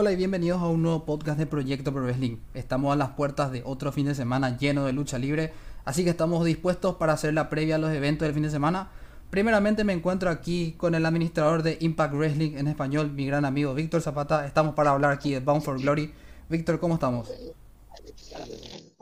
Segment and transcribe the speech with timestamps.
[0.00, 2.38] Hola y bienvenidos a un nuevo podcast de Proyecto Pro Wrestling.
[2.54, 5.52] Estamos a las puertas de otro fin de semana lleno de lucha libre,
[5.84, 8.88] así que estamos dispuestos para hacer la previa a los eventos del fin de semana.
[9.28, 13.74] Primeramente me encuentro aquí con el administrador de Impact Wrestling en español, mi gran amigo
[13.74, 14.46] Víctor Zapata.
[14.46, 16.14] Estamos para hablar aquí de Bound for Glory.
[16.48, 17.30] Víctor, ¿cómo estamos?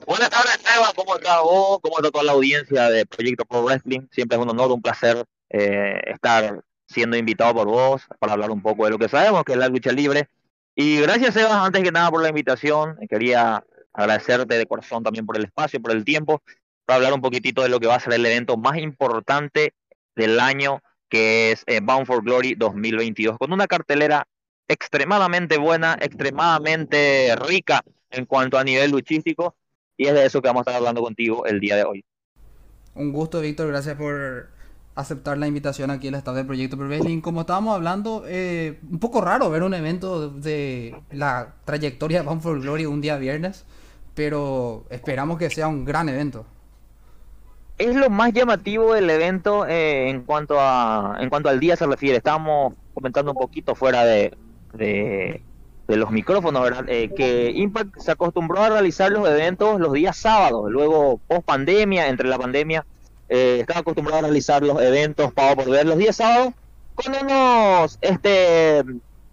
[0.05, 0.91] Buenas tardes, Esteban.
[0.97, 1.79] ¿Cómo estás vos?
[1.81, 4.09] ¿Cómo está toda la audiencia de Proyecto Pro Wrestling?
[4.11, 8.63] Siempre es un honor, un placer eh, estar siendo invitado por vos para hablar un
[8.63, 10.29] poco de lo que sabemos, que es la lucha libre.
[10.81, 12.97] Y gracias, Eva, antes que nada por la invitación.
[13.11, 16.41] Quería agradecerte de corazón también por el espacio, por el tiempo,
[16.85, 19.75] para hablar un poquitito de lo que va a ser el evento más importante
[20.15, 24.29] del año, que es eh, Bound for Glory 2022, con una cartelera
[24.69, 29.57] extremadamente buena, extremadamente rica en cuanto a nivel luchístico,
[29.97, 32.05] y es de eso que vamos a estar hablando contigo el día de hoy.
[32.95, 34.51] Un gusto, Víctor, gracias por
[34.99, 36.89] aceptar la invitación aquí al estado del Proyecto Pro
[37.23, 42.43] Como estábamos hablando, eh, un poco raro ver un evento de la trayectoria de Bound
[42.43, 43.65] for Glory un día viernes,
[44.15, 46.47] pero esperamos que sea un gran evento.
[47.79, 51.87] Es lo más llamativo del evento eh, en cuanto a en cuanto al día se
[51.87, 52.17] refiere.
[52.17, 54.37] Estábamos comentando un poquito fuera de,
[54.73, 55.41] de,
[55.87, 56.85] los micrófonos, ¿verdad?
[56.89, 62.09] Eh, que Impact se acostumbró a realizar los eventos los días sábados, luego post pandemia,
[62.09, 62.85] entre la pandemia
[63.29, 66.55] eh, estaba acostumbrado a realizar los eventos para por ver los días sábados
[66.95, 68.81] con unos este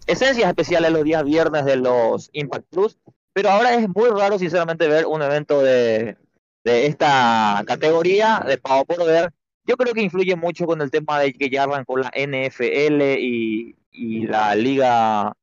[0.07, 2.97] esencias especiales los días viernes de los Impact Plus,
[3.33, 6.15] pero ahora es muy raro sinceramente ver un evento de,
[6.63, 9.31] de esta categoría de pago por ver.
[9.65, 13.75] Yo creo que influye mucho con el tema de que ya arrancó la NFL y,
[13.91, 15.33] y la liga,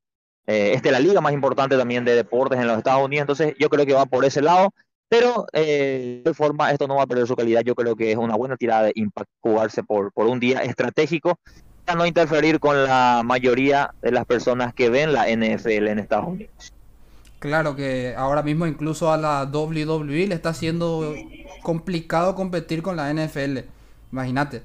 [0.46, 3.68] eh, este la liga más importante también de deportes en los Estados Unidos, entonces yo
[3.68, 4.72] creo que va por ese lado.
[5.12, 7.60] Pero eh, de forma, esto no va a perder su calidad.
[7.60, 11.38] Yo creo que es una buena tirada de Impact jugarse por, por un día estratégico
[11.84, 16.28] para no interferir con la mayoría de las personas que ven la NFL en Estados
[16.28, 16.72] Unidos.
[17.40, 21.14] Claro que ahora mismo incluso a la WWE le está siendo
[21.62, 23.58] complicado competir con la NFL.
[24.12, 24.62] Imagínate.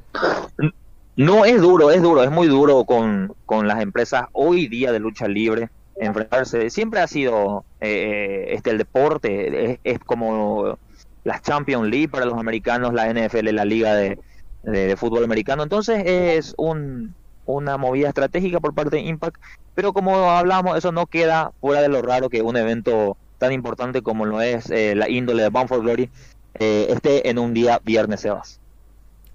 [1.18, 5.00] No es duro, es duro, es muy duro con, con las empresas hoy día de
[5.00, 5.70] lucha libre
[6.00, 6.70] enfrentarse.
[6.70, 10.78] Siempre ha sido eh, este el deporte, es, como
[11.24, 14.18] la Champions League para los americanos, la NFL, la liga de,
[14.98, 15.64] fútbol americano.
[15.64, 17.16] Entonces es un,
[17.46, 19.42] una movida estratégica por parte de Impact,
[19.76, 24.02] pero como hablamos, eso no queda fuera de lo raro que un evento tan importante
[24.02, 26.10] como lo es eh, la índole de Bound for Glory
[26.60, 28.60] eh, esté en un día viernes, Sebas.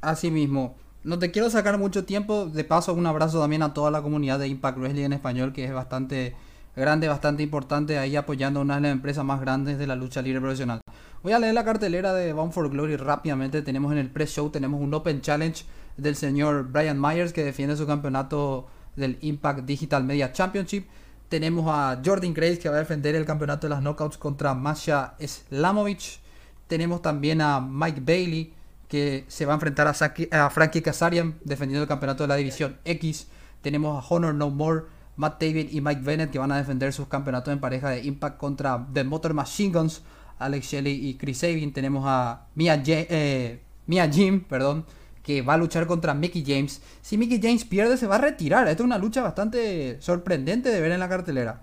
[0.00, 0.74] Así mismo.
[1.04, 2.46] No te quiero sacar mucho tiempo.
[2.46, 5.64] De paso, un abrazo también a toda la comunidad de Impact Wrestling en español, que
[5.64, 6.34] es bastante
[6.74, 10.22] grande, bastante importante, ahí apoyando a una de las empresas más grandes de la lucha
[10.22, 10.80] libre profesional.
[11.22, 13.62] Voy a leer la cartelera de Bound for Glory rápidamente.
[13.62, 15.64] Tenemos en el pre-show, tenemos un Open Challenge
[15.96, 18.66] del señor Brian Myers que defiende su campeonato
[18.96, 20.86] del Impact Digital Media Championship.
[21.28, 25.14] Tenemos a Jordan Grace que va a defender el campeonato de las knockouts contra Masha
[25.18, 26.20] Slamovich.
[26.66, 28.52] Tenemos también a Mike Bailey
[28.88, 32.78] que se va a enfrentar a, a Frankie Kazarian defendiendo el campeonato de la división
[32.84, 33.28] X.
[33.62, 34.82] Tenemos a Honor No More
[35.16, 38.38] Matt David y Mike Bennett que van a defender sus campeonatos en pareja de Impact
[38.38, 40.02] contra The Motor Machine Guns,
[40.38, 41.72] Alex Shelley y Chris Sabin.
[41.72, 44.84] Tenemos a Mia, eh, Mia Jim, perdón,
[45.22, 46.80] que va a luchar contra Mickey James.
[47.00, 48.66] Si Mickey James pierde, se va a retirar.
[48.68, 51.62] Esta es una lucha bastante sorprendente de ver en la cartelera.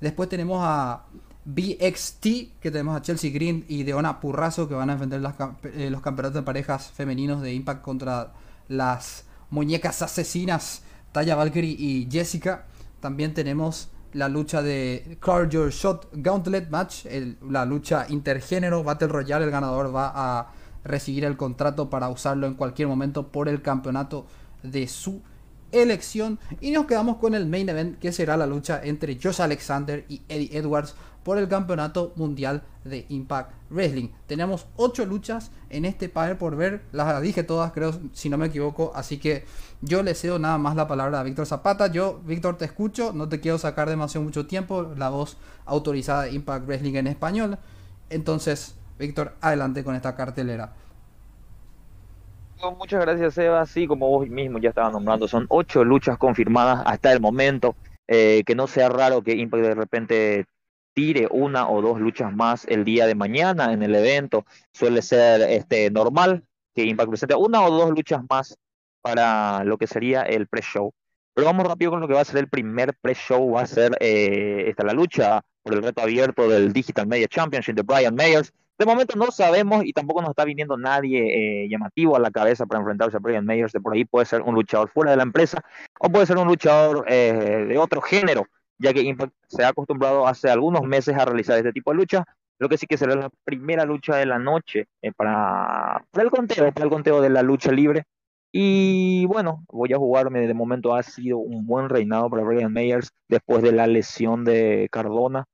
[0.00, 1.04] Después tenemos a
[1.44, 2.22] BXT,
[2.60, 5.20] que tenemos a Chelsea Green y Deona Purrazo, que van a defender
[5.74, 8.32] eh, los campeonatos de parejas femeninos de Impact contra
[8.68, 10.82] las muñecas asesinas
[11.12, 12.66] Taya Valkyrie y Jessica.
[13.00, 17.06] También tenemos la lucha de Card Your Shot Gauntlet Match,
[17.48, 19.44] la lucha intergénero Battle Royale.
[19.44, 20.52] El ganador va a
[20.84, 24.26] recibir el contrato para usarlo en cualquier momento por el campeonato
[24.62, 25.22] de su
[25.72, 26.38] elección.
[26.60, 30.22] Y nos quedamos con el main event que será la lucha entre Josh Alexander y
[30.28, 34.08] Eddie Edwards por el campeonato mundial de Impact Wrestling.
[34.26, 38.46] Tenemos 8 luchas en este panel por ver, las dije todas creo si no me
[38.46, 39.44] equivoco, así que
[39.82, 41.86] yo le cedo nada más la palabra a Víctor Zapata.
[41.88, 45.36] Yo, Víctor, te escucho, no te quiero sacar demasiado mucho tiempo, la voz
[45.66, 47.58] autorizada de Impact Wrestling en español.
[48.10, 50.74] Entonces, Víctor, adelante con esta cartelera.
[52.78, 53.64] Muchas gracias, Eva.
[53.64, 57.74] Sí, como vos mismo ya estaba nombrando, son ocho luchas confirmadas hasta el momento.
[58.12, 60.44] Eh, que no sea raro que Impact de repente
[60.94, 64.44] tire una o dos luchas más el día de mañana en el evento.
[64.72, 66.44] Suele ser este, normal
[66.74, 68.56] que Impact presente una o dos luchas más
[69.00, 70.92] para lo que sería el pre-show.
[71.34, 73.52] Pero vamos rápido con lo que va a ser el primer pre-show.
[73.52, 77.74] Va a ser eh, esta, la lucha por el reto abierto del Digital Media Championship
[77.74, 78.52] de Brian Mayers.
[78.78, 82.64] De momento no sabemos y tampoco nos está viniendo nadie eh, llamativo a la cabeza
[82.64, 83.72] para enfrentarse a Brian Mayers.
[83.72, 85.62] De por ahí puede ser un luchador fuera de la empresa
[85.98, 88.46] o puede ser un luchador eh, de otro género
[88.80, 92.24] ya que Impact se ha acostumbrado hace algunos meses a realizar este tipo de lucha,
[92.58, 96.30] lo que sí que será la primera lucha de la noche eh, para, para, el
[96.30, 98.04] conteo, para el conteo de la lucha libre.
[98.52, 103.12] Y bueno, voy a jugarme, de momento ha sido un buen reinado para Brian Myers
[103.28, 105.44] después de la lesión de Cardona.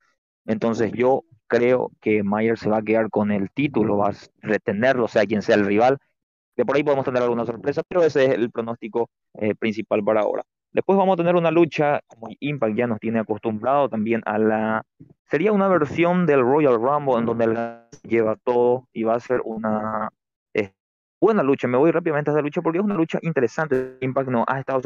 [0.45, 5.07] Entonces yo creo que Myers se va a quedar con el título, va a retenerlo,
[5.07, 5.97] sea quien sea el rival.
[6.55, 10.21] De por ahí podemos tener alguna sorpresa, pero ese es el pronóstico eh, principal para
[10.21, 10.43] ahora.
[10.71, 14.83] Después vamos a tener una lucha, como Impact ya nos tiene acostumbrado también a la...
[15.29, 17.57] Sería una versión del Royal Rumble en donde el
[18.03, 20.09] lleva todo y va a ser una
[20.53, 20.73] eh,
[21.19, 21.67] buena lucha.
[21.67, 23.97] Me voy rápidamente a esa lucha porque es una lucha interesante.
[24.01, 24.81] Impact nos ha estado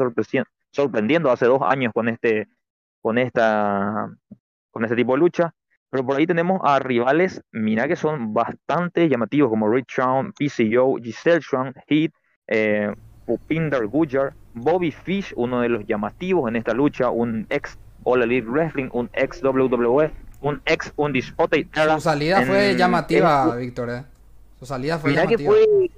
[0.70, 2.48] sorprendiendo hace dos años con este,
[3.00, 4.08] con esta,
[4.70, 5.54] con este tipo de lucha.
[5.90, 10.96] Pero por ahí tenemos a rivales, mira que son bastante llamativos, como Rich Shawn, PCO,
[10.96, 12.12] Giselle Shawn, Heat,
[12.46, 12.94] eh,
[13.26, 18.46] Pupinder Gujar, Bobby Fish, uno de los llamativos en esta lucha, un ex All Elite
[18.48, 20.10] Wrestling, un ex WWE,
[20.40, 21.94] un ex Undisputed Era.
[21.94, 23.90] Su salida fue llamativa, Víctor.
[23.90, 24.04] Eh.
[24.58, 25.38] Su salida fue llamativa.
[25.38, 25.90] que fue,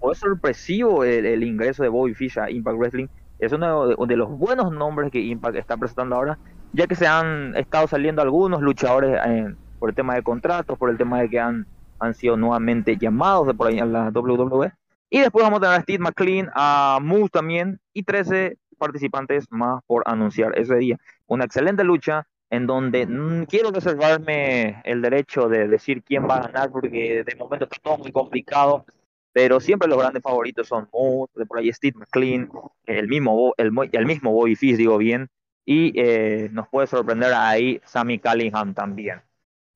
[0.00, 3.06] fue sorpresivo el, ingreso de Bobby Fish a Impact Wrestling.
[3.38, 6.38] Es uno de los buenos nombres que Impact está presentando ahora
[6.72, 10.90] ya que se han estado saliendo algunos luchadores eh, por el tema de contratos, por
[10.90, 11.66] el tema de que han,
[11.98, 14.72] han sido nuevamente llamados de por ahí a la WWE.
[15.10, 19.82] Y después vamos a tener a Steve McLean, a Moose también, y 13 participantes más
[19.86, 20.98] por anunciar ese día.
[21.26, 26.46] Una excelente lucha en donde mm, quiero reservarme el derecho de decir quién va a
[26.48, 28.86] ganar, porque de momento está todo muy complicado,
[29.32, 32.50] pero siempre los grandes favoritos son Moose, de por ahí Steve McLean,
[32.86, 35.28] el mismo, el, el mismo Bobby Fish, digo bien,
[35.64, 39.20] y eh, nos puede sorprender ahí Sammy Callihan también.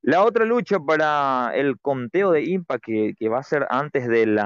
[0.02, 4.36] La otra lucha para el conteo de Impact que, va a ser antes, del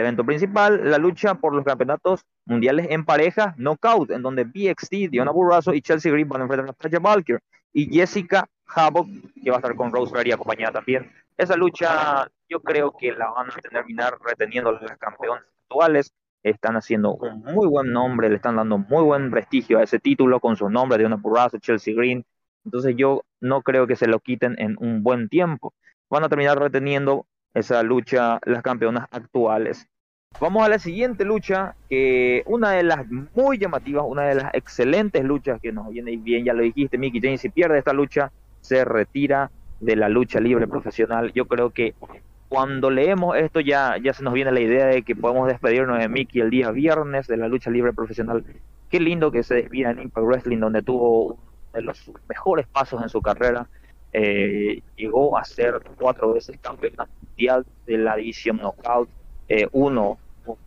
[0.00, 5.30] evento principal, la lucha por los campeonatos mundiales en pareja, knockout, en donde BXT, Diona
[5.30, 7.38] Burrazo y Chelsea Green van a enfrentar a Tasha Valkyr
[7.72, 9.06] y Jessica Havoc,
[9.40, 11.12] que va a estar con Rosemary acompañada también.
[11.36, 16.12] Esa lucha yo creo que la van a terminar reteniendo las campeones actuales
[16.42, 20.40] están haciendo un muy buen nombre, le están dando muy buen prestigio a ese título
[20.40, 22.24] con su nombre de una Purrazo, Chelsea Green.
[22.64, 25.72] Entonces yo no creo que se lo quiten en un buen tiempo.
[26.08, 29.86] Van a terminar reteniendo esa lucha las campeonas actuales.
[30.38, 33.04] Vamos a la siguiente lucha, que una de las
[33.34, 37.20] muy llamativas, una de las excelentes luchas que nos viene bien, ya lo dijiste, Mickey
[37.20, 38.30] James, si pierde esta lucha,
[38.60, 41.32] se retira de la lucha libre profesional.
[41.32, 41.94] Yo creo que
[42.48, 46.08] cuando leemos esto ya, ya se nos viene la idea de que podemos despedirnos de
[46.08, 48.44] Mickey el día viernes de la lucha libre profesional.
[48.88, 51.38] Qué lindo que se despida en Impact Wrestling, donde tuvo
[51.72, 53.66] de los mejores pasos en su carrera.
[54.12, 59.08] Eh, llegó a ser cuatro veces campeón mundial de la división Knockout.
[59.48, 60.18] Eh, uno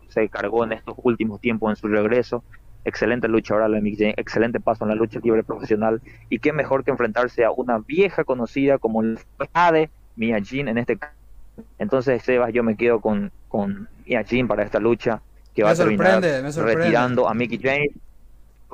[0.09, 2.43] se cargó en estos últimos tiempos en su regreso.
[2.85, 3.79] Excelente lucha ahora
[4.17, 6.01] excelente paso en la lucha libre profesional.
[6.29, 9.19] Y qué mejor que enfrentarse a una vieja conocida como el
[9.53, 11.13] Ade Mia Jean en este caso
[11.77, 15.21] entonces, Sebas, yo me quedo con, con Jin para esta lucha
[15.53, 17.91] que va a terminar retirando a Mickey James.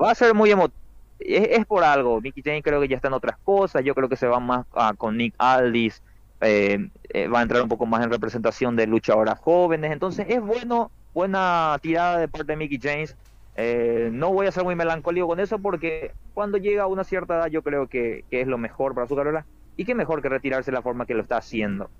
[0.00, 0.79] Va a ser muy emotivo.
[1.20, 2.20] Es, por algo.
[2.20, 3.84] Mickey James creo que ya está en otras cosas.
[3.84, 6.02] Yo creo que se va más con Nick Aldis.
[6.40, 9.92] Eh, eh, va a entrar un poco más en representación de luchadoras jóvenes.
[9.92, 13.16] Entonces, es bueno, buena tirada de parte de Mickey James.
[13.56, 17.34] Eh, no voy a ser muy melancólico con eso porque cuando llega a una cierta
[17.34, 19.44] edad yo creo que, que es lo mejor para su carrera
[19.76, 21.90] y que mejor que retirarse de la forma que lo está haciendo.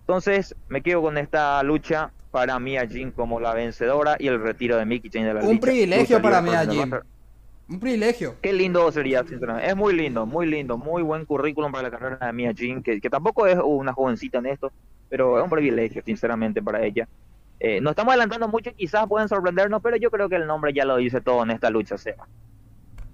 [0.00, 4.76] Entonces me quedo con esta lucha para Mia Jin como la vencedora y el retiro
[4.76, 6.94] de Mickey Chain de la Un privilegio para Mia Jin.
[7.68, 8.36] Un privilegio.
[8.42, 9.68] Qué lindo sería, sinceramente.
[9.68, 13.00] Es muy lindo, muy lindo, muy buen currículum para la carrera de Mia Jin, que,
[13.08, 14.70] tampoco es una jovencita en esto,
[15.08, 17.08] pero es un privilegio, sinceramente, para ella.
[17.60, 20.84] Eh, nos estamos adelantando mucho, quizás pueden sorprendernos, pero yo creo que el nombre ya
[20.84, 22.26] lo dice todo en esta lucha, Seba.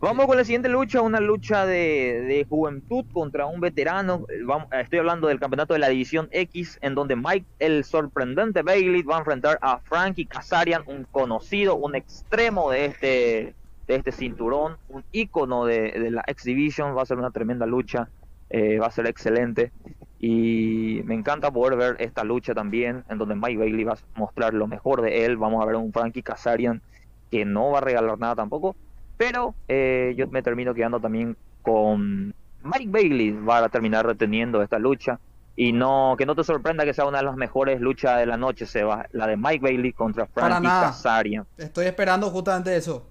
[0.00, 4.26] Vamos con la siguiente lucha, una lucha de, juventud contra un veterano.
[4.46, 9.02] Vamos, estoy hablando del campeonato de la División X, en donde Mike, el sorprendente Bailey,
[9.02, 13.54] va a enfrentar a Frankie Kazarian, un conocido, un extremo de este,
[13.92, 16.96] de este cinturón, un ícono de, la X Division.
[16.96, 18.08] Va a ser una tremenda lucha,
[18.48, 19.72] eh, va a ser excelente.
[20.18, 24.54] Y me encanta poder ver esta lucha también, en donde Mike Bailey va a mostrar
[24.54, 25.36] lo mejor de él.
[25.36, 26.82] Vamos a ver a un Frankie Kazarian
[27.30, 28.74] que no va a regalar nada tampoco
[29.20, 34.78] pero eh, yo me termino quedando también con Mike Bailey, va a terminar reteniendo esta
[34.78, 35.20] lucha.
[35.56, 38.38] Y no que no te sorprenda que sea una de las mejores luchas de la
[38.38, 41.44] noche, Seba, la de Mike Bailey contra Frankie Kazarian.
[41.58, 43.09] Estoy esperando justamente eso.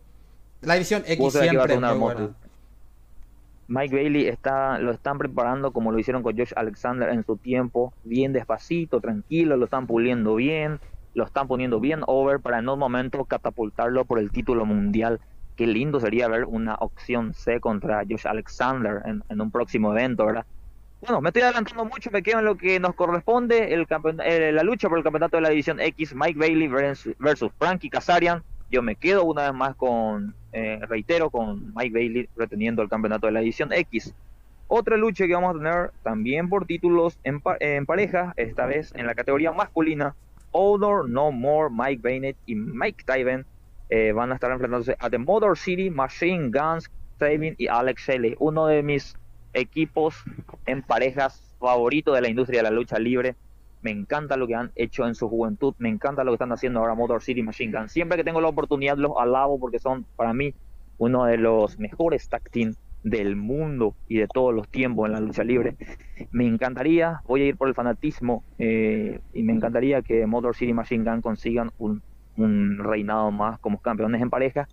[0.62, 1.80] La división X siempre.
[3.68, 7.94] Mike Bailey está, lo están preparando como lo hicieron con Josh Alexander en su tiempo,
[8.04, 10.80] bien despacito, tranquilo, lo están puliendo bien,
[11.14, 15.20] lo están poniendo bien over para en un momento catapultarlo por el título mundial
[15.60, 20.46] qué lindo sería ver una opción C contra Josh Alexander en, un próximo evento, ¿verdad?
[21.02, 23.86] Bueno, me estoy adelantando mucho, me quedo en lo que nos corresponde, el
[24.24, 28.42] eh, la lucha por el campeonato de la división X, Mike Bailey versus, Frankie Kazarian.
[28.70, 33.28] Yo me quedo una vez más con, eh, reitero, con Mike Bailey reteniendo el campeonato
[33.28, 34.14] de la división X.
[34.68, 37.42] Otra lucha que vamos a tener también por títulos en,
[37.86, 40.16] pareja, esta vez en la categoría masculina.
[40.52, 43.46] Odor No More, Mike Bennett y Mike Tyven
[43.90, 48.36] eh, van a estar enfrentándose a The Motor City, Machine Guns, Saving y Alex Shelley,
[48.40, 49.16] uno de mis
[49.54, 50.24] equipos
[50.68, 53.36] en parejas favoritos de la industria de la lucha libre.
[53.82, 56.80] Me encanta lo que han hecho en su juventud, me encanta lo que están haciendo
[56.80, 57.92] ahora Motor City Machine Guns.
[57.92, 60.54] Siempre que tengo la oportunidad los alabo porque son para mí
[60.98, 65.20] uno de los mejores tag team del mundo y de todos los tiempos en la
[65.20, 65.76] lucha libre.
[66.32, 70.74] Me encantaría, voy a ir por el fanatismo eh, y me encantaría que Motor City
[70.74, 72.02] Machine Gun consigan un,
[72.78, 74.68] reinado más como campeones en pareja.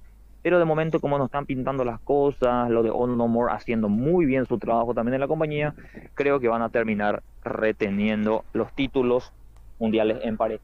[0.46, 3.88] Pero de momento, como nos están pintando las cosas, lo de On No More haciendo
[3.88, 5.74] muy bien su trabajo también en la compañía,
[6.14, 9.32] creo que van a terminar reteniendo los títulos
[9.80, 10.62] mundiales en pareja.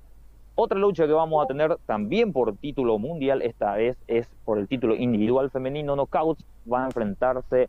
[0.55, 4.69] Otra lucha que vamos a tener también por título mundial, esta vez es por el
[4.69, 6.45] título individual femenino Knockouts.
[6.73, 7.69] Va a enfrentarse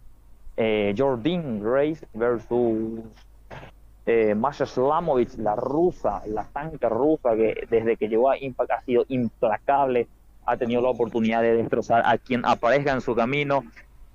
[0.55, 3.00] eh, Jordan Grace versus
[4.05, 8.82] eh, Masha Slamovich, la rusa, la tanque rusa que desde que llegó a Impact ha
[8.84, 10.08] sido implacable.
[10.45, 13.63] Ha tenido la oportunidad de destrozar a quien aparezca en su camino.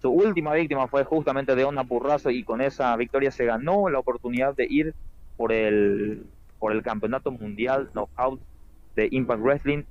[0.00, 3.98] Su última víctima fue justamente de Ona Purrazo y con esa victoria se ganó la
[3.98, 4.94] oportunidad de ir
[5.36, 6.26] por el,
[6.58, 8.40] por el campeonato mundial Knockout
[8.94, 9.82] de Impact Wrestling.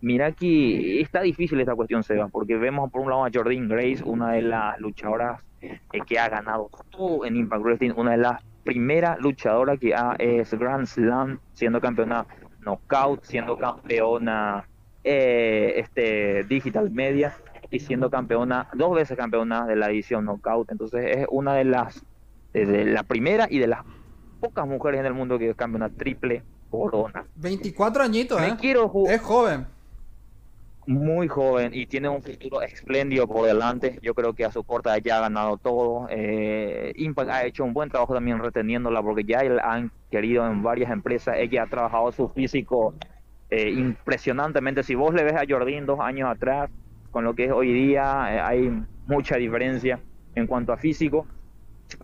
[0.00, 4.02] Mira que está difícil esta cuestión, Seba, porque vemos por un lado a Jordan Grace,
[4.04, 8.42] una de las luchadoras eh, que ha ganado todo en Impact Wrestling, una de las
[8.64, 12.26] primeras luchadoras que ha, es Grand Slam, siendo campeona
[12.60, 14.66] Knockout, siendo campeona
[15.04, 17.36] eh, este Digital Media
[17.70, 20.70] y siendo campeona, dos veces campeona de la edición Knockout.
[20.70, 22.04] Entonces es una de las,
[22.52, 23.80] de la primera y de las
[24.40, 27.24] pocas mujeres en el mundo que es campeona triple corona.
[27.36, 28.56] 24 añitos, ¿eh?
[28.60, 29.66] quiero es joven.
[30.86, 33.98] Muy joven y tiene un futuro espléndido por delante.
[34.02, 36.06] Yo creo que a su corta ya ha ganado todo.
[36.10, 40.62] Eh, Impact ha hecho un buen trabajo también reteniéndola porque ya la han querido en
[40.62, 41.36] varias empresas.
[41.38, 42.94] Ella ha trabajado su físico
[43.50, 44.82] eh, impresionantemente.
[44.82, 46.70] Si vos le ves a Jordín dos años atrás
[47.10, 50.00] con lo que es hoy día, eh, hay mucha diferencia
[50.34, 51.26] en cuanto a físico.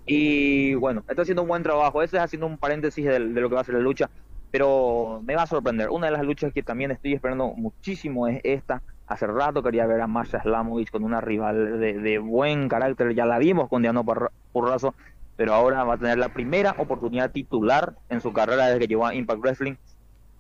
[0.07, 2.03] Y bueno, está haciendo un buen trabajo.
[2.03, 4.09] Ese es haciendo un paréntesis de, de, lo que va a ser la lucha
[4.51, 5.91] pero me va a sorprender.
[5.91, 8.83] Una de las luchas que también estoy esperando muchísimo es esta.
[9.07, 13.39] Hace rato quería ver a Masha Slamovich con una rival de, buen carácter, ya la
[13.39, 14.05] vimos con Diano
[14.53, 14.95] Porrazo,
[15.37, 19.07] pero ahora va a tener la primera oportunidad titular en su carrera desde que llegó
[19.07, 19.75] a Impact Wrestling.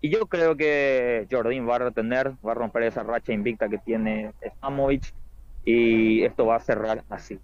[0.00, 3.78] Y yo creo que Jordan va a retener, va a romper esa racha invicta que
[3.78, 5.12] tiene Slamovich
[5.64, 7.38] y esto va a cerrar así.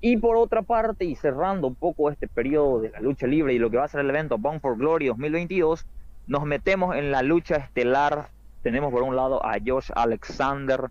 [0.00, 3.58] Y por otra parte, y cerrando un poco este periodo de la lucha libre y
[3.58, 5.86] lo que va a ser el evento Bound for Glory 2022,
[6.28, 8.28] nos metemos en la lucha estelar.
[8.62, 10.88] Tenemos por un lado a Josh Alexander,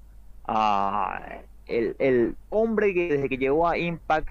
[1.67, 4.27] el, hombre que desde que llegó a Impact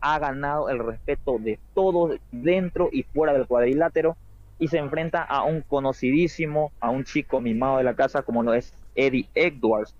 [0.00, 4.16] ha ganado el respeto de todos dentro y fuera del cuadrilátero
[4.58, 8.54] y se enfrenta a un conocidísimo, a un chico mimado de la casa como lo
[8.54, 9.94] es Eddie Edwards.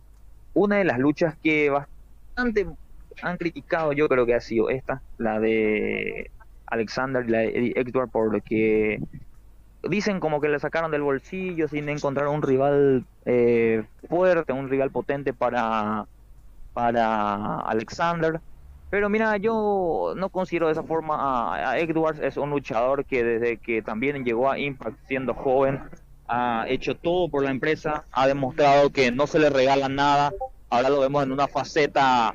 [0.54, 2.66] Una de las luchas que bastante
[3.22, 6.30] han criticado, yo creo que ha sido esta, la de
[6.66, 9.00] Alexander y la de Eddie Edwards, porque
[9.82, 14.90] dicen como que le sacaron del bolsillo sin encontrar un rival eh, fuerte, un rival
[14.90, 16.06] potente para,
[16.72, 18.40] para Alexander.
[18.90, 23.58] Pero mira, yo no considero de esa forma a, Edwards, es un luchador que desde
[23.58, 25.82] que también llegó a Impact siendo joven,
[26.26, 30.32] ha hecho todo por la empresa, ha demostrado que no se le regala nada,
[30.70, 32.32] ahora lo vemos en una faceta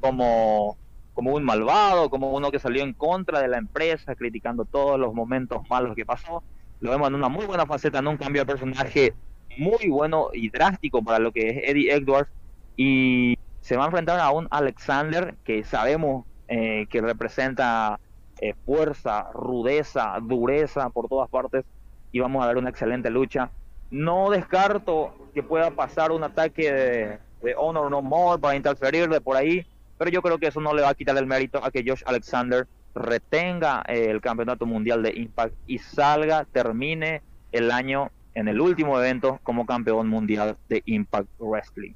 [0.00, 0.76] como,
[1.14, 5.12] como un malvado, como uno que salió en contra de la empresa, criticando todos los
[5.12, 6.42] momentos malos que pasó
[6.80, 9.14] lo vemos en una muy buena faceta, en un cambio de personaje
[9.56, 12.30] muy bueno y drástico para lo que es Eddie Edwards.
[12.76, 17.98] Y se va a enfrentar a un Alexander que sabemos eh, que representa
[18.40, 21.64] eh, fuerza, rudeza, dureza por todas partes.
[22.12, 23.50] Y vamos a dar una excelente lucha.
[23.90, 29.20] No descarto que pueda pasar un ataque de, de Honor No More para interferir de
[29.20, 29.66] por ahí.
[29.98, 32.04] Pero yo creo que eso no le va a quitar el mérito a que Josh
[32.06, 37.20] Alexander retenga eh, el campeonato mundial de Impact y salga, termine
[37.50, 41.94] el año en el último evento como campeón mundial de Impact Wrestling.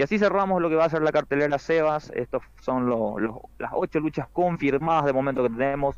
[0.00, 2.10] Y así cerramos lo que va a ser la cartelera Sebas.
[2.14, 2.88] Estos son
[3.58, 5.94] las ocho luchas confirmadas de momento que tenemos.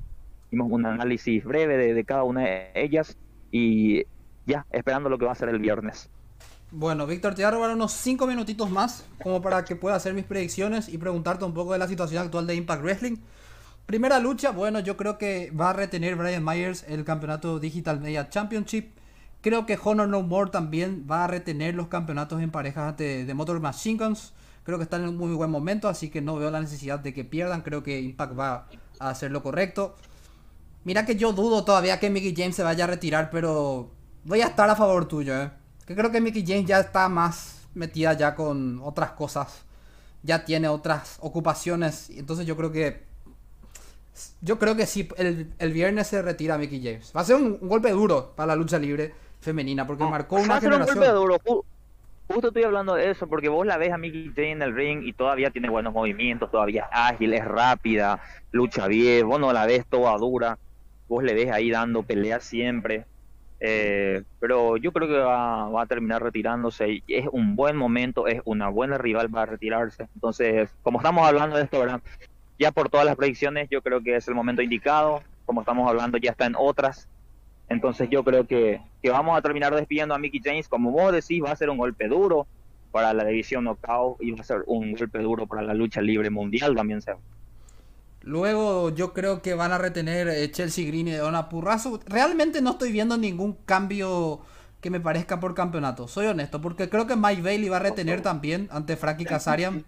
[0.49, 3.16] Hicimos un análisis breve de, de cada una de ellas
[3.52, 4.02] y
[4.44, 6.11] ya esperando lo que va a ser el viernes.
[6.73, 10.14] Bueno, Víctor, te voy a robar unos 5 minutitos más como para que pueda hacer
[10.14, 13.18] mis predicciones y preguntarte un poco de la situación actual de Impact Wrestling.
[13.87, 18.28] Primera lucha, bueno, yo creo que va a retener Brian Myers el campeonato Digital Media
[18.28, 18.97] Championship.
[19.42, 23.34] Creo que Honor No More también va a retener los campeonatos en parejas de, de
[23.34, 24.32] Motor Machine Guns.
[24.64, 27.12] Creo que están en un muy buen momento, así que no veo la necesidad de
[27.12, 27.62] que pierdan.
[27.62, 28.68] Creo que Impact va
[29.00, 29.96] a hacer lo correcto.
[30.84, 33.90] Mira que yo dudo todavía que Mickey James se vaya a retirar, pero
[34.25, 35.50] voy a estar a favor tuyo, ¿eh?
[35.87, 39.62] Que creo que Mickey James ya está más metida ya con otras cosas.
[40.22, 42.11] Ya tiene otras ocupaciones.
[42.11, 43.04] Entonces yo creo que...
[44.40, 47.12] Yo creo que sí, el, viernes se retira Mickey James.
[47.16, 50.99] Va a ser un, golpe duro para la lucha libre femenina, porque marcó una generación.
[50.99, 51.64] Un golpe duro.
[52.28, 55.02] Justo estoy hablando de eso, porque vos la ves a Mickey James en el ring
[55.02, 58.22] y todavía tiene buenos movimientos, todavía es ágil, es rápida,
[58.52, 60.58] lucha bien, vos no la ves toda dura,
[61.08, 63.04] vos le ves ahí dando peleas siempre.
[63.61, 68.40] Eh, pero yo creo que va, a terminar retirándose y es un buen momento, es
[68.44, 70.08] una buena rival para retirarse.
[70.14, 72.00] Entonces, como estamos hablando de esto, ¿verdad?
[72.58, 75.22] ya por todas las predicciones, yo creo que es el momento indicado.
[75.44, 77.08] Como estamos hablando, ya está en otras.
[77.73, 80.69] Entonces, yo creo que, que vamos a terminar despidiendo a Mickey James.
[80.69, 82.47] Como vos decís, va a ser un golpe duro
[82.93, 86.31] para la división knockout y va a ser un golpe duro para la lucha libre
[86.31, 87.00] mundial también.
[87.00, 87.14] Se
[88.21, 91.99] Luego yo creo que van a retener eh, Chelsea Green y Donna Purrazo.
[92.07, 94.41] Realmente no estoy viendo ningún cambio
[94.81, 96.07] que me parezca por campeonato.
[96.07, 99.85] Soy honesto, porque creo que Mike Bailey va a retener también ante Frankie Kazarian.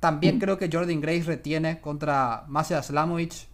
[0.00, 3.48] También creo que Jordan Grace retiene contra Masia Slamovich.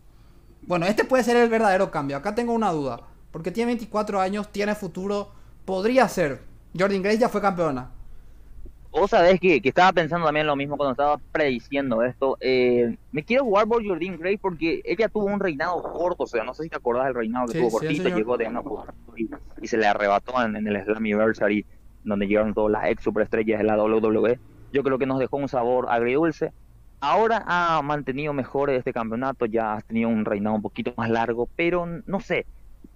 [0.62, 2.16] Bueno, este puede ser el verdadero cambio.
[2.16, 3.00] Acá tengo una duda.
[3.30, 5.30] Porque tiene 24 años, tiene futuro.
[5.64, 6.42] Podría ser.
[6.78, 7.90] Jordan Grace ya fue campeona.
[8.92, 12.36] Vos sabés que, que, estaba pensando también lo mismo cuando estaba prediciendo esto.
[12.40, 16.24] Eh, me quiero jugar por Jordan Gray porque ella tuvo un reinado corto.
[16.24, 18.08] O sea, no sé si te acordás del reinado que tuvo cortito.
[18.08, 18.62] llegó de una
[19.16, 19.30] y,
[19.62, 21.64] y, se le arrebató en, el Slammiversary,
[22.02, 24.40] donde llegaron todas las ex superestrellas de la WWE.
[24.72, 26.52] Yo creo que nos dejó un sabor agridulce.
[27.00, 31.48] Ahora ha mantenido mejor este campeonato, ya ha tenido un reinado un poquito más largo,
[31.56, 32.46] pero no sé.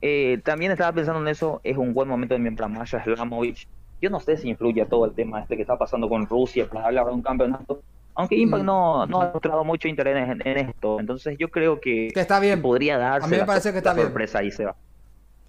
[0.02, 1.60] Eh, también estaba pensando en eso.
[1.64, 3.66] Es un buen momento de mientras Masha Slamovich
[4.04, 6.86] yo no sé si influye todo el tema este que está pasando con Rusia para
[6.86, 7.82] hablar de un campeonato.
[8.14, 8.66] Aunque Impact mm.
[8.66, 11.00] no, no ha mostrado mucho interés en, esto.
[11.00, 12.60] Entonces yo creo que, está bien.
[12.60, 14.06] podría darse a mí me parece que está bien.
[14.06, 14.76] sorpresa ahí se va.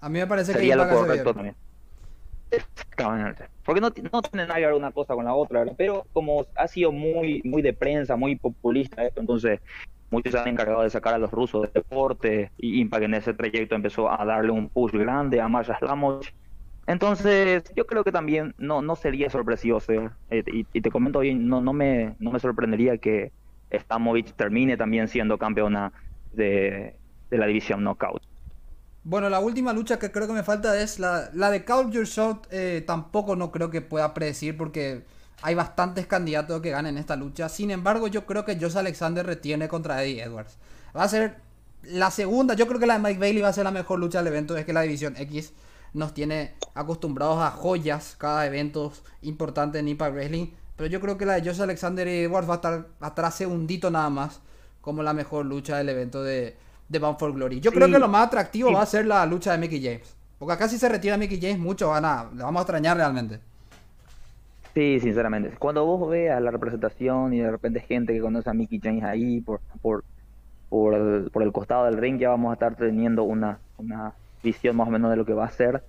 [0.00, 1.54] A mí me parece que Sería lo correcto también.
[3.64, 5.74] Porque no, no tiene nada que ver una cosa con la otra, ¿verdad?
[5.76, 9.60] Pero como ha sido muy, muy de prensa, muy populista esto, entonces
[10.10, 13.34] muchos se han encargado de sacar a los rusos del deporte y Impact en ese
[13.34, 16.32] trayecto empezó a darle un push grande a Masha Slamovich
[16.86, 20.10] entonces, yo creo que también no, no sería sorpresivo, eh,
[20.46, 23.32] y, te comento bien, no, no, me, no me sorprendería que
[23.72, 25.92] Stamovich termine también siendo campeona
[26.32, 26.94] de,
[27.30, 28.22] la división Knockout.
[29.08, 32.48] Bueno, la última lucha que creo que me falta es la, de Culture Shot.
[32.50, 35.04] Eh, tampoco no creo que pueda predecir porque
[35.42, 37.48] hay bastantes candidatos que ganen esta lucha.
[37.48, 40.56] Sin embargo, yo creo que Josh Alexander retiene contra Eddie Edwards.
[40.96, 41.36] Va a ser
[41.84, 42.54] la segunda.
[42.54, 44.56] Yo creo que la de Mike Bailey va a ser la mejor lucha del evento.
[44.56, 45.52] Es que la división X
[45.94, 48.92] nos tiene acostumbrados a joyas cada evento
[49.22, 50.48] importante en Impact Wrestling.
[50.74, 53.88] Pero yo creo que la de Josh Alexander y Edwards va a estar atrás segundito
[53.88, 54.40] nada más
[54.80, 56.56] como la mejor lucha del evento de,
[56.88, 57.60] de Bound for Glory.
[57.60, 60.16] Yo creo que lo más atractivo va a ser la lucha de Mickey James.
[60.38, 63.40] Porque acá si se retira Mickey James, mucho van a, le vamos a extrañar realmente.
[64.74, 65.56] Sí, sinceramente.
[65.58, 69.40] Cuando vos veas la representación y de repente gente que conoce a Mickey James ahí
[69.40, 70.04] por, por,
[70.68, 74.76] por, el, por el costado del ring, ya vamos a estar teniendo una, una visión
[74.76, 75.82] más o menos de lo que va a ser.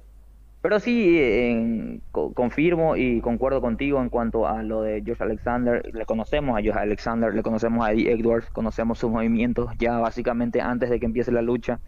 [0.62, 5.84] Pero sí, confirmo y concuerdo contigo en cuanto a lo de Josh Alexander.
[5.94, 10.60] Le conocemos a Josh Alexander, le conocemos a Eddie Edwards, conocemos sus movimientos ya básicamente
[10.60, 11.80] antes de que empiece la lucha.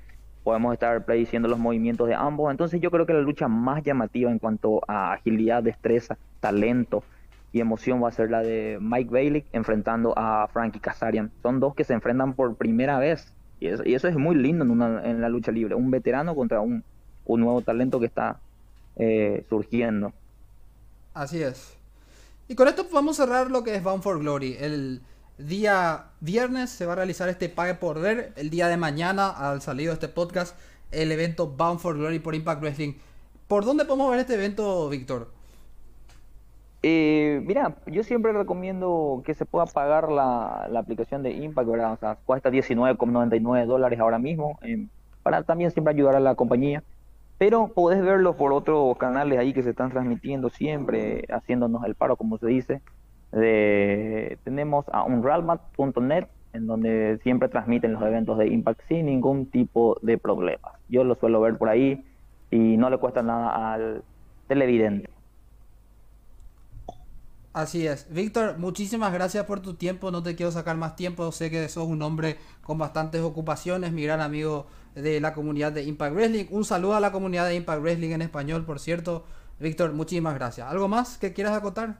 [0.43, 2.51] Podemos estar prediciendo los movimientos de ambos.
[2.51, 7.03] Entonces yo creo que la lucha más llamativa en cuanto a agilidad, destreza, talento
[7.51, 11.31] y emoción va a ser la de Mike Bailey enfrentando a Frankie Kazarian.
[11.41, 15.03] Son dos que se enfrentan por primera vez y eso, es muy lindo en, una,
[15.03, 15.75] en la lucha libre.
[15.75, 16.83] Un veterano contra un,
[17.27, 18.39] nuevo talento que está
[18.99, 20.13] eh, surgiendo.
[21.13, 21.75] Así es.
[22.47, 24.57] Y con esto vamos a cerrar lo que es Bound for Glory.
[24.59, 25.01] El
[25.37, 28.33] día viernes se va a realizar este Pague por Ver.
[28.35, 30.55] El día de mañana, al salido de este podcast,
[30.91, 32.93] el evento Bound for Glory por Impact Wrestling.
[33.47, 35.31] ¿Por dónde podemos ver este evento, Víctor?
[36.81, 41.93] Eh, mira, yo siempre recomiendo que se pueda pagar la, aplicación de Impact, ¿verdad?
[41.93, 44.87] O sea, cuesta 19,99 dólares ahora mismo, eh,
[45.23, 46.83] para también siempre ayudar a la compañía.
[47.39, 52.17] Pero podés verlo por otros canales ahí que se están transmitiendo siempre, haciéndonos el paro,
[52.17, 52.81] como se dice.
[53.31, 60.17] tenemos a unrealmat.net, en donde siempre transmiten los eventos de Impact sin ningún tipo de
[60.17, 60.73] problemas.
[60.89, 62.03] Yo lo suelo ver por ahí
[62.51, 64.03] y no le cuesta nada al
[64.49, 65.09] televidente.
[67.53, 68.05] Así es.
[68.11, 70.11] Víctor, muchísimas gracias por tu tiempo.
[70.11, 71.31] No te quiero sacar más tiempo.
[71.31, 74.67] Sé que sos un hombre con bastantes ocupaciones, mi gran amigo
[75.01, 76.45] de la comunidad de Impact Wrestling.
[76.51, 79.25] Un saludo a la comunidad de Impact Wrestling en español, por cierto.
[79.59, 80.67] Víctor, muchísimas gracias.
[80.67, 81.97] ¿Algo más que quieras acotar?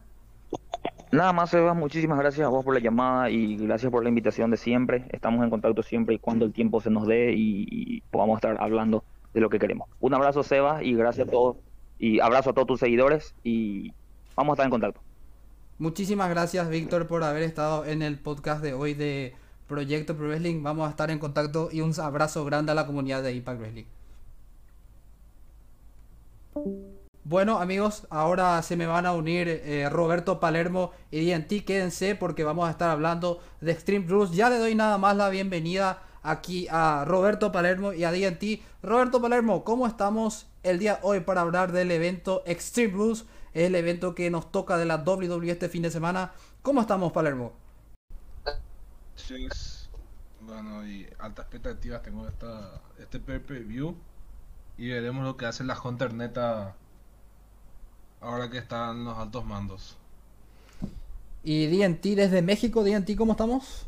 [1.12, 4.52] Nada más, Eva, muchísimas gracias a vos por la llamada y gracias por la invitación
[4.52, 5.06] de siempre.
[5.10, 9.04] Estamos en contacto siempre y cuando el tiempo se nos dé y, podamos estar hablando
[9.34, 9.90] de lo que queremos.
[10.00, 11.58] Un abrazo, Seba, y gracias a todos.
[11.98, 13.92] Y abrazo a todos tus seguidores y
[14.36, 15.02] vamos a estar en contacto.
[15.80, 19.34] Muchísimas gracias, Víctor, por haber estado en el podcast de hoy de
[19.70, 20.62] Proyecto Pro Wrestling.
[20.64, 23.86] Vamos a estar en contacto y un abrazo grande a la comunidad de Impact Wrestling.
[27.24, 31.64] Bueno amigos, ahora se me van a unir eh, Roberto Palermo y DNT.
[31.64, 34.32] Quédense porque vamos a estar hablando de Extreme Rules.
[34.32, 38.62] Ya le doy nada más la bienvenida aquí a Roberto Palermo y a DNT.
[38.82, 43.26] Roberto Palermo, ¿cómo estamos el día hoy para hablar del evento Extreme Rules?
[43.54, 46.32] Es el evento que nos toca de la WWE este fin de semana.
[46.64, 47.54] ¿Cómo estamos Palermo?
[50.42, 53.96] Bueno, y altas expectativas tengo esta, este pay-per-view.
[54.78, 56.76] Y veremos lo que hace la Hunter Neta
[58.22, 59.98] ahora que están los altos mandos.
[61.44, 63.86] Y DNT desde México, DNT, ¿cómo estamos?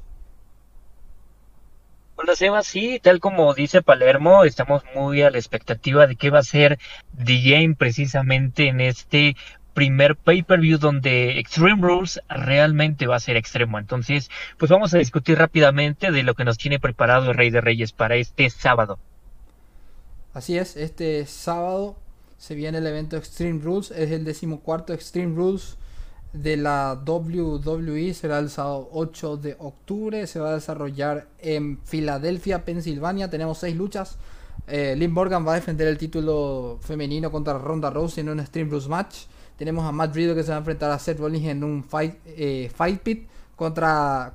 [2.15, 6.39] Hola Seba, sí, tal como dice Palermo, estamos muy a la expectativa de qué va
[6.39, 6.77] a ser
[7.17, 9.35] The Game precisamente en este
[9.73, 13.79] primer pay-per-view donde Extreme Rules realmente va a ser extremo.
[13.79, 17.61] Entonces, pues vamos a discutir rápidamente de lo que nos tiene preparado el Rey de
[17.61, 18.99] Reyes para este sábado.
[20.33, 21.97] Así es, este sábado
[22.37, 25.77] se viene el evento Extreme Rules, es el decimocuarto Extreme Rules
[26.33, 32.63] de la WWE, será el sábado 8 de octubre, se va a desarrollar en Filadelfia,
[32.63, 34.17] Pensilvania, tenemos seis luchas.
[34.67, 38.71] Eh, Lynn Morgan va a defender el título femenino contra Ronda Rousey en un Extreme
[38.71, 39.25] Rules match.
[39.57, 42.15] Tenemos a Matt Riddle que se va a enfrentar a Seth Rollins en un fight,
[42.25, 44.33] eh, fight pit contra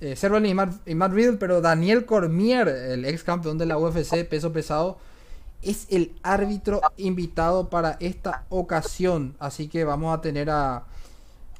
[0.00, 4.26] eh, Seth Rollins y Matt, Riddle, pero Daniel Cormier, el ex campeón de la UFC
[4.28, 4.98] peso pesado,
[5.62, 9.36] es el árbitro invitado para esta ocasión.
[9.38, 10.84] Así que vamos a tener a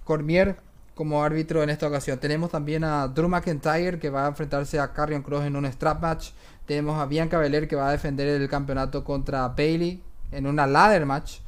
[0.05, 0.57] Cormier
[0.95, 2.19] como árbitro en esta ocasión.
[2.19, 6.03] Tenemos también a Drew McIntyre que va a enfrentarse a Carrion Cross en un strap
[6.03, 6.31] match.
[6.67, 11.07] Tenemos a Bianca Belair que va a defender el campeonato contra Bailey en una ladder
[11.07, 11.39] match.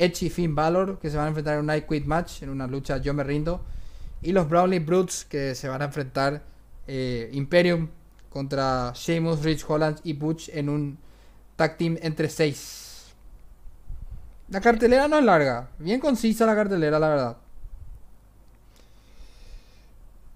[0.00, 2.48] Edge y Finn Balor que se van a enfrentar en un Night Quit match, en
[2.48, 3.60] una lucha yo me rindo.
[4.22, 6.42] Y los Brownlee Brutes que se van a enfrentar
[6.86, 7.88] eh, Imperium
[8.30, 10.98] contra Sheamus, Rich Holland y Butch en un
[11.56, 13.12] Tag Team entre 6.
[14.48, 15.68] La cartelera no es larga.
[15.78, 17.36] Bien concisa la cartelera, la verdad.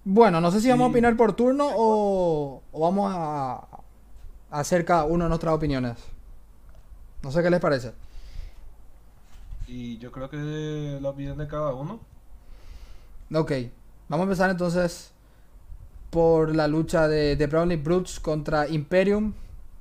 [0.03, 3.53] Bueno, no sé si vamos a opinar por turno o, vamos a,
[4.51, 5.97] a, hacer cada uno nuestras opiniones.
[7.23, 8.04] No sé qué les parece.
[9.67, 11.99] Y yo creo que la opinión de cada uno.
[13.33, 13.51] Ok,
[14.07, 15.11] vamos a empezar entonces
[16.11, 19.33] por la lucha de, de Brownlee Brutes contra Imperium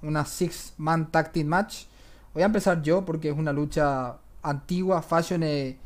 [0.04, 1.84] una Six Man Tag Match.
[2.32, 5.78] Voy a empezar yo porque es una lucha antigua, Fashion eh,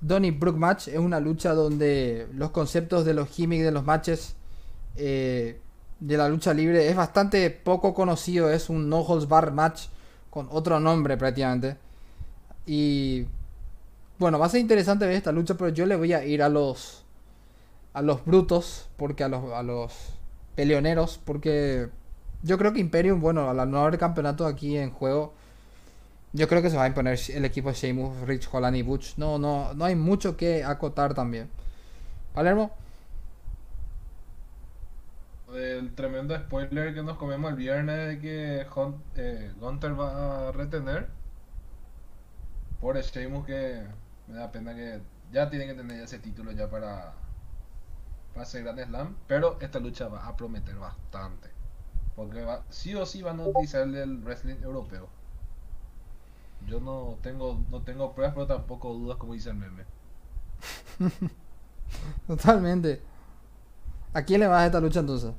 [0.00, 0.88] Donny Brook Match.
[0.88, 4.34] Es una lucha donde los conceptos de los gimmicks de los matches
[4.96, 5.60] eh,
[6.00, 8.50] de la lucha libre es bastante poco conocido.
[8.50, 9.86] Es un No Holds Bar Match
[10.30, 11.76] con otro nombre prácticamente.
[12.66, 13.26] Y
[14.20, 16.48] bueno, va a ser interesante ver esta lucha, pero yo le voy a ir a
[16.48, 17.04] los
[17.92, 20.14] a los brutos, porque a los, a los
[20.54, 21.88] peleoneros, porque
[22.42, 25.34] yo creo que Imperium, bueno, al no haber campeonato aquí en juego,
[26.32, 29.16] yo creo que se va a imponer el equipo Sheamus, Rich Holland y Butch.
[29.16, 31.48] No, no, no hay mucho que acotar también.
[32.34, 32.70] Palermo.
[35.52, 38.66] El tremendo spoiler que nos comemos el viernes de que
[39.16, 41.08] eh, Gunter va a retener.
[42.80, 43.82] Por Sheamus que
[44.30, 45.00] me da pena que
[45.32, 47.14] ya tiene que tener ese título ya para,
[48.32, 49.16] para ser Grand Slam.
[49.26, 51.50] Pero esta lucha va a prometer bastante.
[52.16, 55.08] Porque va, sí o sí van a utilizar el wrestling europeo.
[56.66, 59.84] Yo no tengo, no tengo pruebas, pero tampoco dudas como dice el meme.
[62.26, 63.02] Totalmente.
[64.12, 65.32] ¿A quién le vas a esta lucha entonces?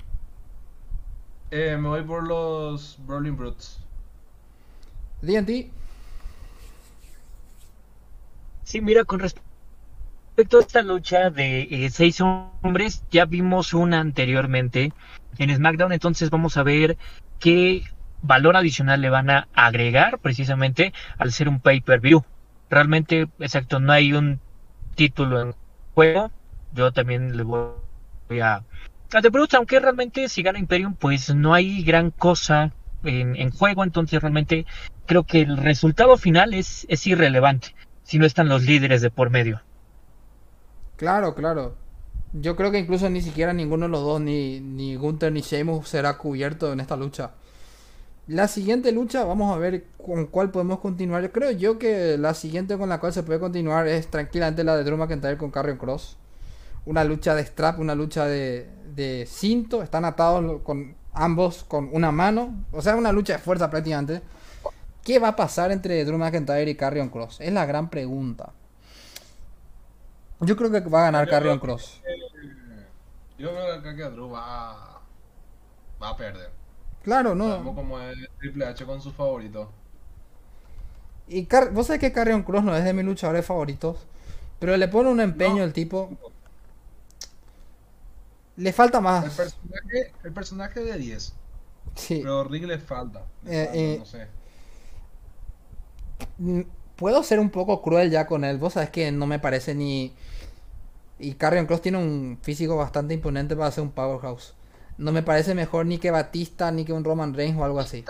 [1.51, 3.79] Eh, me voy por los Brawling Brutes.
[5.21, 5.80] DNT.
[8.71, 14.93] Sí, mira, con respecto a esta lucha de eh, seis hombres, ya vimos una anteriormente
[15.37, 15.91] en SmackDown.
[15.91, 16.97] Entonces vamos a ver
[17.37, 17.83] qué
[18.21, 22.23] valor adicional le van a agregar precisamente al ser un pay-per-view.
[22.69, 24.39] Realmente, exacto, no hay un
[24.95, 25.53] título en
[25.93, 26.31] juego.
[26.71, 28.63] Yo también le voy a...
[29.13, 32.71] A The aunque realmente si gana Imperium, pues no hay gran cosa
[33.03, 33.83] en, en, juego.
[33.83, 34.65] Entonces realmente
[35.07, 37.75] creo que el resultado final es, es irrelevante
[38.11, 39.61] si no están los líderes de por medio.
[40.97, 41.75] Claro, claro.
[42.33, 45.87] Yo creo que incluso ni siquiera ninguno de los dos, ni, ni Gunther ni Sheamus,
[45.87, 47.31] será cubierto en esta lucha.
[48.27, 51.23] La siguiente lucha, vamos a ver con cuál podemos continuar.
[51.23, 54.75] Yo creo yo que la siguiente con la cual se puede continuar es tranquilamente la
[54.75, 56.17] de Drew McIntyre con Carrion Cross.
[56.83, 59.83] Una lucha de strap, una lucha de, de cinto.
[59.83, 62.65] Están atados con ambos con una mano.
[62.73, 64.21] O sea, una lucha de fuerza prácticamente.
[65.03, 67.41] ¿Qué va a pasar entre Drew McIntyre y Carrion Cross?
[67.41, 68.51] Es la gran pregunta.
[70.41, 72.01] Yo creo que va a ganar Carrion Cross.
[73.37, 75.01] Yo creo que Drew va,
[76.01, 76.51] va a perder.
[77.03, 77.75] Claro, Sabemos no.
[77.75, 79.67] como es Triple H con sus favoritos.
[81.27, 83.97] Y Car- vos sabés que Carrion Cross no es de mis luchadores favoritos.
[84.59, 85.63] Pero le pone un empeño No.
[85.63, 86.11] el tipo.
[88.57, 89.23] Le falta El más.
[89.35, 91.33] personaje, el personaje de 10,
[91.95, 92.19] Sí.
[92.21, 93.23] pero Rick le falta.
[93.43, 93.95] le Eh, falta, eh.
[93.99, 94.27] no sé.
[96.95, 98.57] Puedo ser un poco cruel ya con él.
[98.57, 100.13] Vos sabés que no me parece ni.
[101.19, 104.53] Y Carrion Cross tiene un físico bastante imponente para ser un powerhouse.
[104.97, 108.05] No me parece mejor ni que Batista ni que un Roman Reigns o algo así.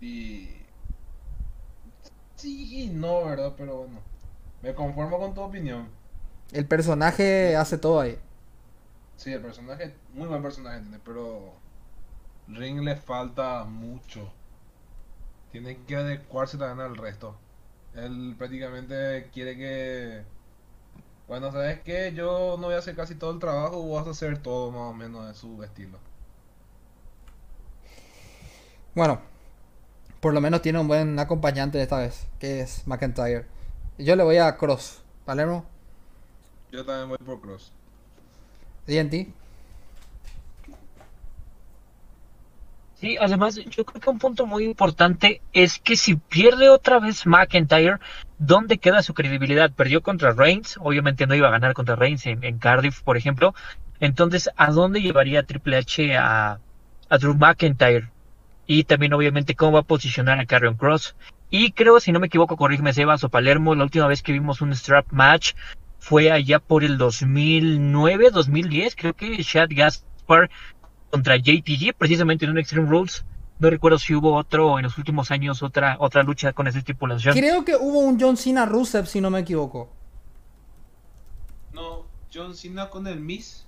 [0.00, 0.48] Y.
[2.36, 3.54] Sí no, ¿verdad?
[3.56, 4.00] Pero bueno.
[4.62, 5.88] Me conformo con tu opinión.
[6.52, 8.18] El personaje hace todo ahí.
[9.16, 11.52] Sí, el personaje, muy buen personaje pero.
[12.48, 14.30] Ring le falta mucho.
[15.54, 17.36] Tiene que adecuarse también al resto.
[17.94, 20.24] Él prácticamente quiere que.
[21.28, 22.12] Bueno, ¿sabes qué?
[22.12, 24.90] Yo no voy a hacer casi todo el trabajo, vos vas a hacer todo más
[24.90, 25.96] o menos de su estilo.
[28.96, 29.20] Bueno,
[30.18, 33.46] por lo menos tiene un buen acompañante esta vez, que es McIntyre.
[33.96, 35.04] Yo le voy a Cross.
[35.24, 35.64] Palermo,
[36.72, 37.72] Yo también voy por Cross.
[38.88, 39.32] DNT.
[42.94, 47.26] Sí, además yo creo que un punto muy importante es que si pierde otra vez
[47.26, 47.98] McIntyre,
[48.38, 49.72] ¿dónde queda su credibilidad?
[49.72, 53.54] Perdió contra Reigns, obviamente no iba a ganar contra Reigns en, Cardiff, por ejemplo.
[54.00, 56.60] Entonces, ¿a dónde llevaría Triple H a,
[57.08, 58.10] a Drew McIntyre?
[58.66, 61.16] Y también, obviamente, cómo va a posicionar a Carrion Cross.
[61.50, 64.60] Y creo, si no me equivoco, corrígeme Sebas o Palermo, la última vez que vimos
[64.60, 65.52] un strap match
[65.98, 70.50] fue allá por el 2009, 2010, creo que Chad Gaspar
[71.14, 73.24] contra JTG, precisamente en un Extreme Rules.
[73.60, 77.36] No recuerdo si hubo otro en los últimos años, otra, otra lucha con esa estipulación.
[77.36, 79.90] Creo que hubo un John Cena Rusev, si no me equivoco.
[81.72, 83.64] No, John Cena con el Miss.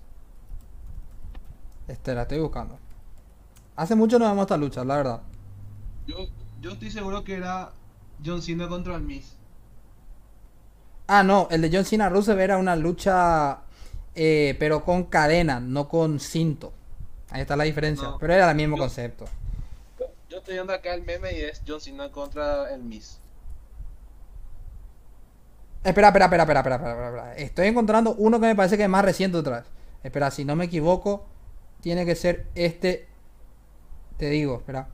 [1.87, 2.81] Este, la estoy buscando.
[3.77, 5.23] Hace mucho no vemos esta lucha, la verdad.
[6.09, 6.17] Yo,
[6.61, 7.71] yo estoy seguro que era
[8.25, 9.37] John Cena contra el Miss.
[11.07, 13.61] Ah, no, el de John Cena Rusev era una lucha,
[14.17, 16.73] eh, pero con cadena, no con cinto.
[17.31, 18.09] Ahí está la diferencia.
[18.09, 19.25] No, pero era el mismo yo- concepto.
[20.29, 23.19] Yo estoy viendo acá el meme y es John Cena contra el Miss.
[25.85, 27.37] Espera, espera, espera, espera, espera, espera, espera, espera.
[27.37, 29.67] Estoy encontrando uno que me parece que es más reciente otra vez.
[30.03, 31.27] Espera, si no me equivoco,
[31.81, 33.07] tiene que ser este.
[34.19, 34.89] Te digo, espera.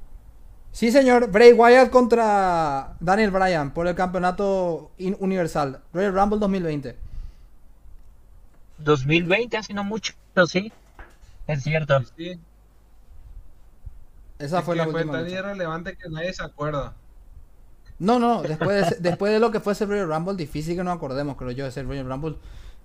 [0.71, 5.81] Sí, señor, Bray Wyatt contra Daniel Bryan por el campeonato in- universal.
[5.93, 6.97] Royal Rumble 2020.
[8.79, 10.13] 2020, hace no mucho,
[10.47, 10.73] sí.
[11.53, 12.01] Es cierto.
[12.17, 12.39] Sí,
[14.39, 15.13] Esa es fue que la fue última.
[15.13, 15.39] tan lucha.
[15.39, 16.95] irrelevante que nadie se acuerda.
[17.99, 20.95] No, no, después de, después de lo que fue ese Royal Rumble, difícil que nos
[20.97, 21.67] acordemos, creo yo.
[21.67, 22.37] Ese Royal Rumble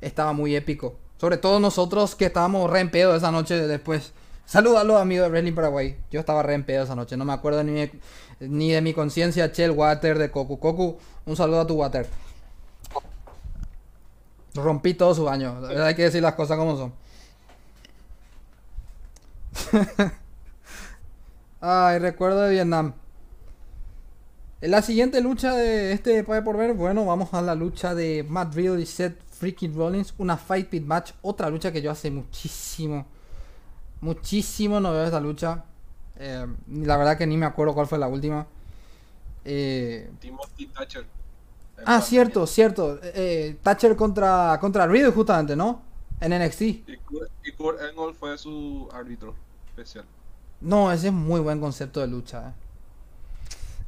[0.02, 0.96] estaba muy épico.
[1.18, 4.14] Sobre todo nosotros que estábamos re en pedo esa noche después.
[4.46, 5.98] Saludos a los amigos de Wrestling Paraguay.
[6.12, 7.18] Yo estaba re en pedo esa noche.
[7.18, 8.00] No me acuerdo ni, de-
[8.40, 10.60] ni de mi conciencia, Chel Water, de Coco.
[10.60, 12.08] Coco, un saludo a tu Water.
[14.56, 15.60] Rompí todo su baño.
[15.84, 16.94] Hay que decir las cosas como son.
[21.62, 22.94] Ay, recuerdo de Vietnam.
[24.60, 28.26] En la siguiente lucha de este puede por ver, bueno, vamos a la lucha de
[28.28, 32.10] Matt Riddle y Seth Freaking Rollins, una Fight Pit Match, otra lucha que yo hace
[32.10, 33.06] muchísimo,
[34.02, 35.64] muchísimo no veo esta lucha.
[36.18, 38.48] Eh, la verdad que ni me acuerdo cuál fue la última.
[39.46, 41.06] Eh, Timothy Thatcher.
[41.86, 43.00] ah, cierto, cierto.
[43.04, 45.82] Eh, Thatcher contra, contra Riddle justamente, ¿no?
[46.20, 46.62] En NXT.
[46.62, 49.36] Y Kurt, y Kurt Angle fue su árbitro
[49.78, 50.06] especial.
[50.60, 52.50] No, ese es muy buen concepto de lucha.
[52.50, 52.54] eh.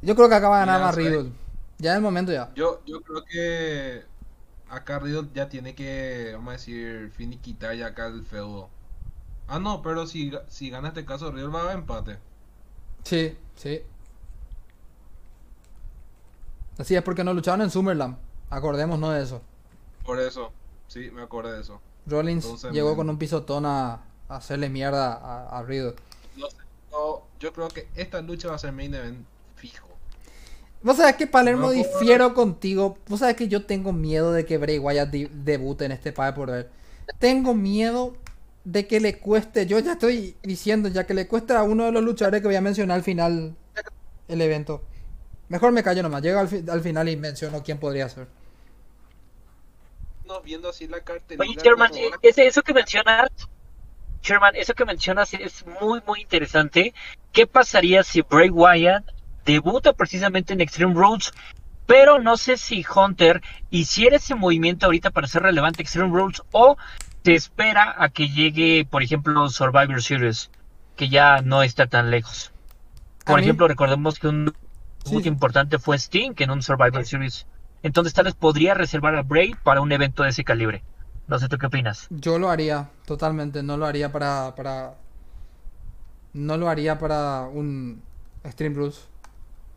[0.02, 0.94] Yo creo que acaba de ganar más.
[0.94, 1.32] Riddle.
[1.78, 2.52] Ya en el momento ya.
[2.54, 4.04] Yo, yo creo que
[4.68, 8.68] acá Riddle ya tiene que, vamos a decir, finiquitar ya acá el feudo.
[9.48, 12.18] Ah, no, pero si, si gana este caso, Riddle va a empate.
[13.02, 13.82] Sí, sí.
[16.78, 18.16] Así es porque no luchaban en Summerland.
[18.48, 19.42] Acordémonos de eso.
[20.04, 20.52] Por eso,
[20.86, 21.80] sí, me acordé de eso.
[22.06, 24.00] Rollins Entonces, llegó con un pisotón a
[24.36, 25.94] hacerle mierda a, a Riddle.
[26.36, 26.56] No sé,
[26.90, 29.24] no, yo creo que esta lucha va a ser main event
[29.56, 29.88] fijo.
[30.82, 32.96] Vos sabés que Palermo No, difiero contigo.
[33.06, 36.50] Vos sabés que yo tengo miedo de que Bray Wyatt debute en este Pague por
[36.50, 36.70] ver.
[37.18, 38.14] Tengo miedo
[38.64, 39.66] de que le cueste.
[39.66, 42.56] Yo ya estoy diciendo ya que le cueste a uno de los luchadores que voy
[42.56, 43.54] a mencionar al final
[44.28, 44.82] el evento.
[45.48, 46.22] Mejor me callo nomás.
[46.22, 48.26] Llego al, fi- al final y menciono quién podría ser.
[50.24, 51.42] No, viendo así la cartelera.
[51.50, 53.28] Oye, como eh, ese- eso que mencionas,
[54.22, 56.94] Sherman, eso que mencionas es muy, muy interesante.
[57.32, 59.04] ¿Qué pasaría si Bray Wyatt
[59.44, 61.32] debuta precisamente en Extreme Rules?
[61.86, 66.76] Pero no sé si Hunter hiciera ese movimiento ahorita para ser relevante Extreme Rules o
[67.24, 70.50] se espera a que llegue, por ejemplo, Survivor Series,
[70.96, 72.52] que ya no está tan lejos.
[73.24, 74.52] Por ejemplo, recordemos que un
[75.04, 77.46] Sí, muy importante fue Sting en un Survivor Series.
[77.82, 80.82] Entonces tal vez podría reservar a Bray para un evento de ese calibre.
[81.30, 82.08] No sé tú qué opinas.
[82.10, 83.62] Yo lo haría, totalmente.
[83.62, 84.52] No lo haría para.
[84.56, 84.94] para...
[86.32, 88.02] No lo haría para un
[88.44, 89.02] Stream Rules.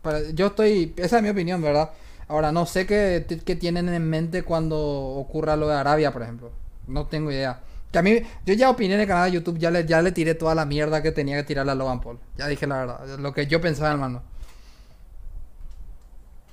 [0.02, 0.30] Para...
[0.32, 0.92] Yo estoy.
[0.96, 1.92] Esa es mi opinión, ¿verdad?
[2.26, 6.50] Ahora, no sé qué, qué tienen en mente cuando ocurra lo de Arabia, por ejemplo.
[6.88, 7.60] No tengo idea.
[7.92, 10.10] Que a mí, yo ya opiné en el canal de YouTube, ya le, ya le
[10.10, 12.18] tiré toda la mierda que tenía que tirarle a Logan Paul.
[12.36, 14.22] Ya dije la verdad, lo que yo pensaba, hermano.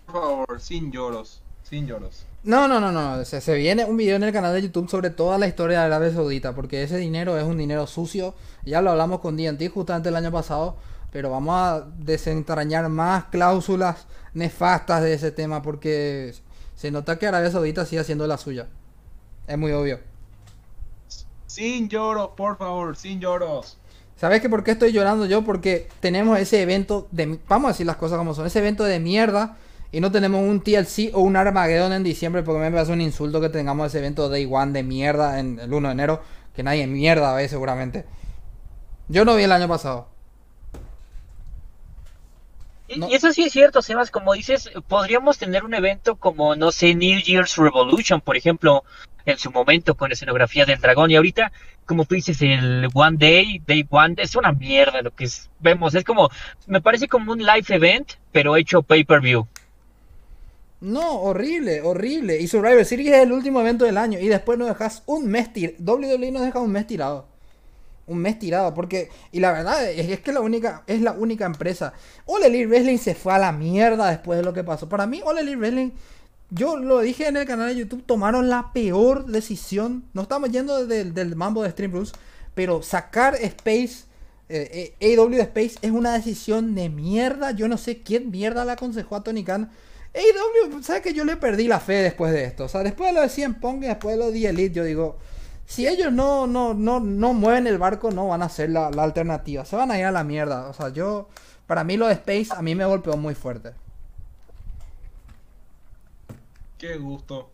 [0.06, 1.40] Por favor, sin lloros.
[1.72, 2.26] Sin lloros.
[2.44, 3.24] No, no, no, no.
[3.24, 5.86] Se, se viene un video en el canal de YouTube sobre toda la historia de
[5.86, 8.36] Arabia Saudita, porque ese dinero es un dinero sucio.
[8.66, 10.76] Ya lo hablamos con DNT justamente el año pasado,
[11.14, 16.36] pero vamos a desentrañar más cláusulas nefastas de ese tema, porque
[16.76, 18.68] se nota que Arabia Saudita sigue haciendo la suya.
[19.48, 20.02] Es muy obvio.
[21.48, 23.78] Sin lloros, por favor, sin lloros.
[24.18, 25.46] ¿Sabes que por qué estoy llorando yo?
[25.46, 27.40] Porque tenemos ese evento de...
[27.48, 28.46] Vamos a decir las cosas como son.
[28.46, 29.58] Ese evento de mierda.
[29.91, 32.43] Y no tenemos un TLC o un Armageddon en diciembre.
[32.43, 35.73] Porque me parece un insulto que tengamos ese evento Day One de mierda en el
[35.73, 36.23] 1 de enero.
[36.56, 38.06] Que nadie mierda ve seguramente.
[39.08, 40.08] Yo no vi el año pasado.
[42.88, 43.10] Y, No.
[43.10, 46.93] y eso sí es cierto, Sebas, como dices, podríamos tener un evento como, no sé,
[46.93, 48.84] New Year's Revolution, por ejemplo,
[49.25, 51.10] en su momento con escenografía del dragón.
[51.12, 51.51] Y ahorita,
[51.86, 55.95] como tú dices, el One Day, Day One, es una mierda lo que es- vemos.
[55.95, 56.30] Es como,
[56.67, 59.47] me parece como un live event, pero hecho pay-per-view.
[60.82, 62.39] No, horrible, horrible.
[62.39, 64.20] Y Survivor Series es el último evento del año.
[64.20, 65.78] Y después nos dejas un mes tirado.
[65.80, 67.28] WWE nos deja un mes tirado.
[68.08, 68.74] Un mes tirado.
[68.74, 69.10] Porque.
[69.32, 71.94] Y la verdad es, que la única, es la única empresa.
[72.26, 74.89] All Elite Wrestling se fue a la mierda después de lo que pasó.
[74.89, 75.91] Para mí, All Elite Wrestling.
[76.50, 78.04] Yo lo dije en el canal de YouTube.
[78.04, 80.04] Tomaron la peor decisión.
[80.13, 82.12] No estamos yendo del, del mambo de Stream Rules.
[82.56, 84.06] Pero sacar Space.
[84.50, 87.52] eh, eh, AW Space es una decisión de mierda.
[87.52, 89.70] Yo no sé quién mierda le aconsejó a Tony Khan.
[90.13, 92.65] AEW, ¿sabes que yo le perdí la fe después de esto?
[92.65, 94.84] O sea, después de lo de CM Punk y después de lo de Elite, yo
[94.84, 95.17] digo,
[95.65, 99.04] si ellos no, no, no, no mueven el barco, no van a ser la, la
[99.04, 99.63] alternativa.
[99.63, 100.67] Se van a ir a la mierda.
[100.67, 101.30] O sea, yo,
[101.65, 103.71] para mí lo de Space a mí me golpeó muy fuerte.
[106.78, 107.50] Qué gusto.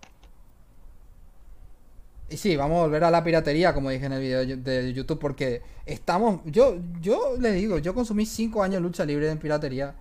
[2.29, 5.19] Y sí, vamos a volver a la piratería, como dije en el video de YouTube,
[5.19, 9.95] porque estamos, yo, yo le digo, yo consumí 5 años de lucha libre en piratería.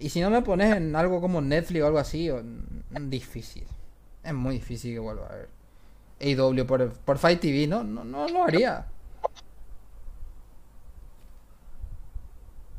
[0.00, 3.64] Y si no me pones en algo como Netflix o algo así, o- mm, difícil.
[4.22, 5.48] Es muy difícil que vuelva a ver.
[6.20, 8.86] AW por, por Fight TV, no, no, no lo haría.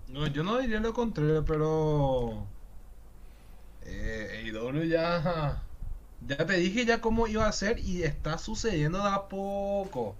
[0.07, 2.45] No, yo no diría lo contrario, pero.
[3.85, 5.63] Eh, AEW ya.
[6.27, 10.15] Ya te dije ya cómo iba a ser y está sucediendo de a poco.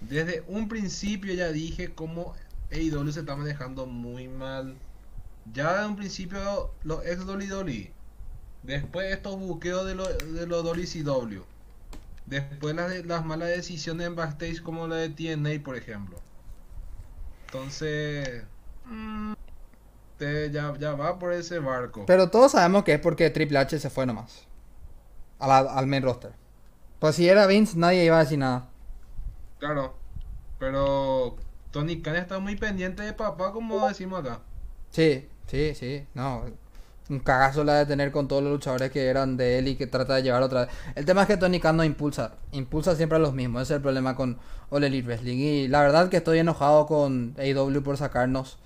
[0.00, 2.34] Desde un principio ya dije cómo
[2.70, 4.76] AEW se está manejando muy mal.
[5.52, 7.92] Ya de un principio los ex Dolly Dolly.
[8.62, 11.42] Después estos buqueos de los de los Dolly CW.
[12.26, 16.18] Después las, las malas decisiones en backstage como la de TNA, por ejemplo.
[17.46, 18.44] Entonces,
[20.18, 22.04] te- ya, ya va por ese barco.
[22.06, 24.46] Pero todos sabemos que es porque Triple H se fue nomás.
[25.40, 26.32] La- al main roster.
[26.98, 28.68] Pues si era Vince, nadie iba a decir nada.
[29.58, 29.96] Claro,
[30.58, 31.36] pero
[31.70, 34.40] Tony Khan está muy pendiente de papá, como decimos acá.
[34.90, 36.44] Sí, sí, sí, no.
[37.08, 39.88] Un cagazo la de tener con todos los luchadores que eran de él y que
[39.88, 40.74] trata de llevar otra vez.
[40.94, 43.62] El tema es que Tony Khan no impulsa, impulsa siempre a los mismos.
[43.62, 44.38] Ese es el problema con
[44.70, 45.38] All Elite Wrestling.
[45.38, 48.58] Y la verdad que estoy enojado con AEW por sacarnos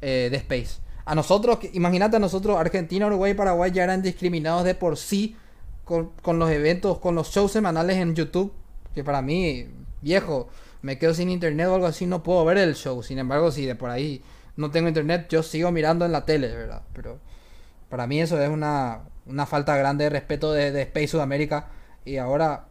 [0.00, 0.80] eh, de Space.
[1.04, 5.36] A nosotros, imagínate a nosotros, Argentina, Uruguay y Paraguay ya eran discriminados de por sí
[5.84, 8.52] con, con los eventos, con los shows semanales en YouTube.
[8.94, 9.66] Que para mí,
[10.00, 10.48] viejo,
[10.80, 13.02] me quedo sin internet o algo así, no puedo ver el show.
[13.02, 14.22] Sin embargo, si de por ahí
[14.60, 16.82] no tengo internet, yo sigo mirando en la tele, ¿verdad?
[16.92, 17.18] Pero
[17.88, 21.68] para mí eso es una, una falta grande de respeto de, de Space Sudamérica.
[22.04, 22.66] Y ahora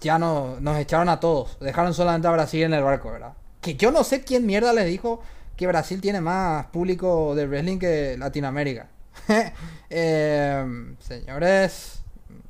[0.00, 1.58] ya no, nos echaron a todos.
[1.60, 3.32] Dejaron solamente a Brasil en el barco, ¿verdad?
[3.60, 5.20] Que yo no sé quién mierda les dijo
[5.56, 8.88] que Brasil tiene más público de wrestling que Latinoamérica.
[9.94, 12.02] Eh, señores,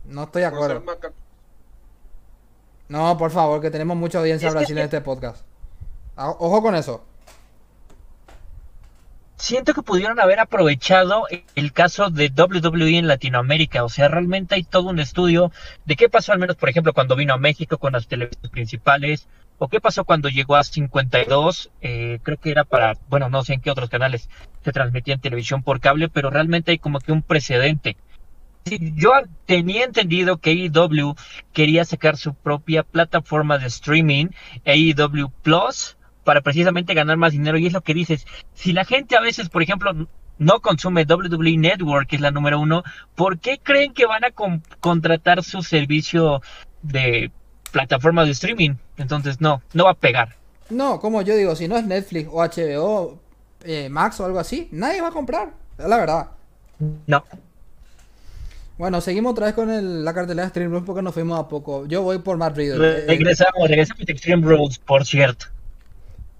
[0.04, 0.80] no estoy de acuerdo.
[2.88, 5.42] No, por favor, que tenemos mucha audiencia Es que- brasileña en este podcast.
[6.16, 7.04] Ah, Ojo con eso.
[9.42, 11.24] Siento que pudieron haber aprovechado
[11.56, 13.82] el caso de WWE en Latinoamérica.
[13.82, 15.50] O sea, realmente hay todo un estudio
[15.84, 19.26] de qué pasó, al menos, por ejemplo, cuando vino a México con las televisiones principales,
[19.58, 21.72] o qué pasó cuando llegó a 52.
[21.80, 24.30] eh, creo que era para, bueno, no sé en qué otros canales
[24.62, 27.96] se transmitía en televisión por cable, pero realmente hay como que un precedente.
[28.64, 29.10] Yo
[29.46, 31.16] tenía entendido que AEW
[31.52, 34.26] quería sacar su propia plataforma de streaming,
[34.64, 37.58] AEW Plus, para precisamente ganar más dinero.
[37.58, 39.92] Y es lo que dices, si la gente a veces, por ejemplo,
[40.38, 42.82] no consume WWE Network, que es la número uno,
[43.14, 46.40] ¿por qué creen que van a con- contratar su servicio
[46.82, 47.30] de
[47.70, 48.74] plataforma de streaming?
[48.96, 50.36] Entonces no, no va a pegar.
[50.70, 53.18] No, como yo digo, si no es Netflix o HBO,
[53.64, 55.50] eh, Max o algo así, nadie va a comprar.
[55.78, 56.30] Es la verdad.
[57.06, 57.24] No.
[58.78, 61.46] Bueno, seguimos otra vez con el- la cartelera de Stream Room porque nos fuimos a
[61.46, 61.86] poco.
[61.86, 63.00] Yo voy por Matt Riddle.
[63.00, 65.46] Eh, Regresamos, regresamos a Extreme Rules, por cierto.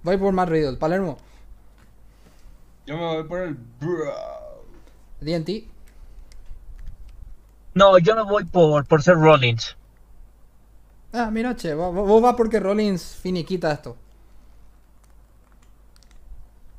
[0.03, 0.77] Voy por Matt Riddle.
[0.77, 1.19] Palermo,
[2.87, 4.13] Yo me voy por el bro.
[5.21, 5.51] DNT.
[7.75, 9.77] No, yo me voy por, por ser Rollins.
[11.13, 13.97] Ah, mira, che, vos, vos vas porque Rollins finiquita esto.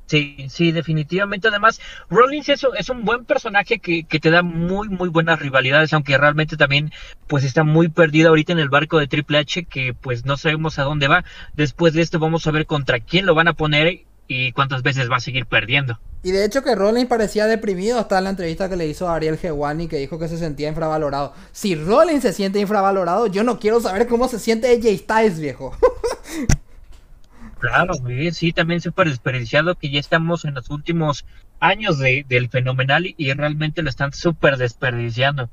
[0.06, 1.48] Sí, sí, definitivamente.
[1.48, 1.80] Además,
[2.10, 6.58] Rollins es, un buen personaje que, que te da muy, muy buenas rivalidades, aunque realmente
[6.58, 6.92] también
[7.28, 10.78] pues está muy perdido ahorita en el barco de Triple H, que pues no sabemos
[10.78, 11.24] a dónde va.
[11.54, 15.10] Después de esto vamos a ver contra quién lo van a poner y cuántas veces
[15.10, 16.00] va a seguir perdiendo.
[16.22, 19.16] Y de hecho que Rollins parecía deprimido hasta en la entrevista que le hizo a
[19.16, 21.34] Ariel Gewani que dijo que se sentía infravalorado.
[21.52, 25.76] Si Rollins se siente infravalorado, yo no quiero saber cómo se siente AJ Styles, viejo.
[27.64, 31.26] Claro, sí, sí, también súper desperdiciado que ya estamos en los últimos
[31.62, 35.50] años de, del fenomenal y, y realmente lo están súper desperdiciando.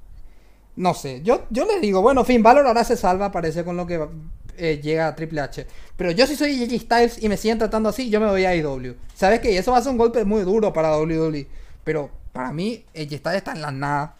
[0.74, 3.86] No sé, yo, yo les digo, bueno, Finn Balor ahora se salva, parece con lo
[3.86, 4.08] que
[4.56, 5.68] eh, llega a Triple H.
[5.96, 8.56] Pero yo si soy AJ Styles y me siguen tratando así, yo me voy a
[8.56, 8.96] IW.
[9.14, 9.56] ¿Sabes qué?
[9.56, 11.46] Eso va a ser un golpe muy duro para WWE.
[11.84, 14.16] Pero para mí, AJ Styles está en la nada.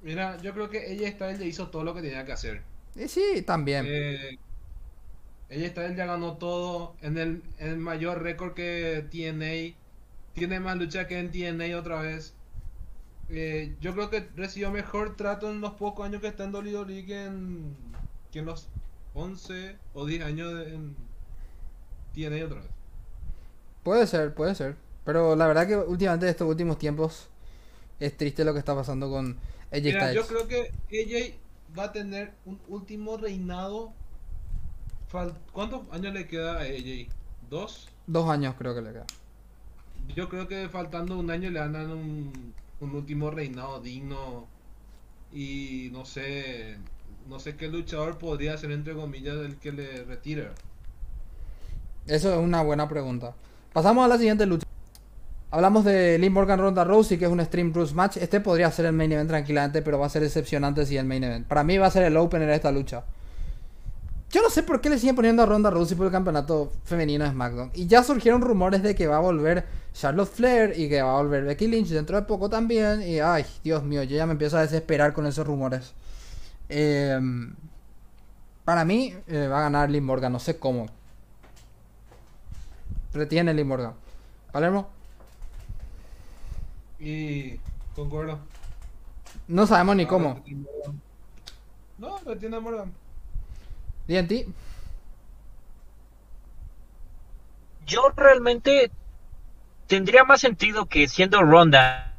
[0.00, 2.62] Mira, yo creo que ella Styles ya hizo todo lo que tenía que hacer.
[2.96, 3.84] Y sí, también.
[3.86, 4.38] Eh,
[5.54, 9.76] ella Styles ya ganó todo en el, en el mayor récord que TNA.
[10.34, 12.34] Tiene más lucha que en TNA otra vez.
[13.28, 17.06] Eh, yo creo que recibió mejor trato en los pocos años que está en WWE
[17.06, 17.76] que en,
[18.32, 18.68] que en los
[19.14, 20.96] 11 o 10 años de, en
[22.14, 22.70] TNA otra vez.
[23.82, 24.76] Puede ser, puede ser.
[25.04, 27.28] Pero la verdad que últimamente, estos últimos tiempos,
[28.00, 29.38] es triste lo que está pasando con
[29.72, 30.14] AJ Mira, Styles.
[30.14, 31.38] yo creo que AJ
[31.78, 33.92] va a tener un último reinado.
[35.52, 37.08] ¿Cuántos años le queda a AJ?
[37.48, 37.88] ¿Dos?
[38.06, 39.06] Dos años creo que le queda.
[40.16, 44.46] Yo creo que faltando un año le dan un, un último reinado digno.
[45.32, 46.78] Y no sé.
[47.28, 50.48] No sé qué luchador podría ser, entre comillas, el que le retire.
[52.06, 53.34] Eso es una buena pregunta.
[53.72, 54.66] Pasamos a la siguiente lucha.
[55.50, 58.16] Hablamos de Lynn Morgan Ronda Rousey, que es un Stream Rules match.
[58.16, 61.22] Este podría ser el main event tranquilamente, pero va a ser decepcionante si el main
[61.22, 61.46] event.
[61.46, 63.04] Para mí va a ser el opener de esta lucha.
[64.34, 67.22] Yo no sé por qué le siguen poniendo a Ronda Rousey por el campeonato femenino
[67.24, 67.70] de SmackDown.
[67.72, 71.22] Y ya surgieron rumores de que va a volver Charlotte Flair y que va a
[71.22, 73.00] volver Becky Lynch dentro de poco también.
[73.02, 75.94] Y ay, Dios mío, yo ya me empiezo a desesperar con esos rumores.
[76.68, 77.54] Em,
[78.64, 80.86] para mí eh, va a ganar Lynn Morgan, no sé cómo.
[83.12, 83.92] Retiene Lynn Morgan.
[84.50, 84.88] Palermo,
[86.98, 87.60] Y
[87.94, 88.40] concuerdo.
[89.46, 90.34] no sabemos ni Ah, cómo.
[90.34, 91.00] retiene a Morgan.
[91.98, 93.03] No, retiene Morgan.
[94.08, 94.54] DNT,
[97.86, 98.90] Yo realmente
[99.86, 102.16] tendría más sentido que siendo Ronda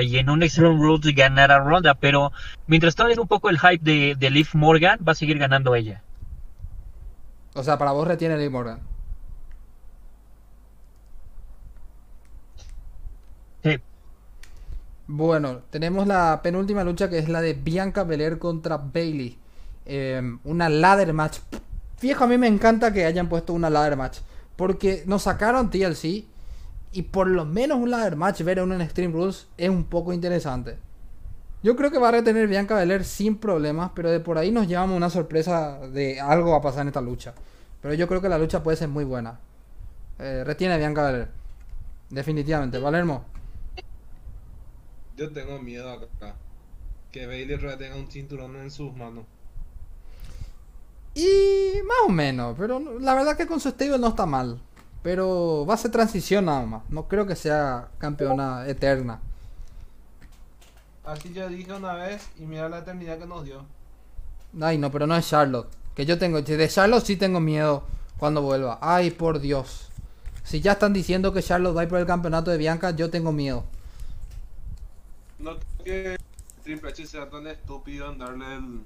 [0.00, 2.32] y en un Extreme Rules ganara Ronda, pero
[2.66, 5.74] mientras todavía es un poco el hype de, de Liv Morgan, va a seguir ganando
[5.74, 6.02] ella.
[7.54, 8.80] o sea, para vos retiene Lynn Morgan.
[13.62, 13.76] Sí.
[15.08, 19.38] Bueno, tenemos la penúltima lucha que es la de Bianca Belair contra Bailey.
[20.44, 21.38] Una ladder match.
[22.00, 24.18] Viejo, a mí me encanta que hayan puesto una ladder match.
[24.56, 26.24] Porque nos sacaron TLC.
[26.92, 30.12] Y por lo menos un ladder match ver en un Extreme Rules es un poco
[30.12, 30.78] interesante.
[31.62, 33.90] Yo creo que va a retener Bianca Belair sin problemas.
[33.94, 37.00] Pero de por ahí nos llevamos una sorpresa de algo va a pasar en esta
[37.00, 37.34] lucha.
[37.82, 39.38] Pero yo creo que la lucha puede ser muy buena.
[40.18, 41.28] Eh, retiene Bianca Belair.
[42.10, 42.80] Definitivamente.
[42.80, 43.24] Palermo.
[45.16, 46.34] Yo tengo miedo acá.
[47.10, 49.24] Que Bailey retenga un cinturón en sus manos.
[51.16, 54.60] Y más o menos, pero la verdad que con su stable no está mal.
[55.02, 56.82] Pero va a ser transición nada más.
[56.90, 59.20] No creo que sea campeona eterna.
[61.04, 63.64] Así ya dije una vez y mira la eternidad que nos dio.
[64.60, 65.68] Ay, no, pero no es Charlotte.
[65.94, 66.42] Que yo tengo.
[66.42, 67.84] De Charlotte sí tengo miedo
[68.18, 68.78] cuando vuelva.
[68.82, 69.88] Ay, por Dios.
[70.44, 73.08] Si ya están diciendo que Charlotte va a ir por el campeonato de Bianca, yo
[73.08, 73.64] tengo miedo.
[75.38, 76.18] No creo que
[76.62, 78.80] Triple H sea tan estúpido en darle el,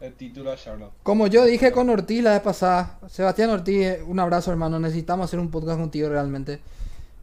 [0.00, 0.92] el título a Charlotte.
[1.02, 5.38] Como yo dije con Ortiz la vez pasada, Sebastián Ortiz, un abrazo hermano, necesitamos hacer
[5.38, 6.60] un podcast contigo realmente.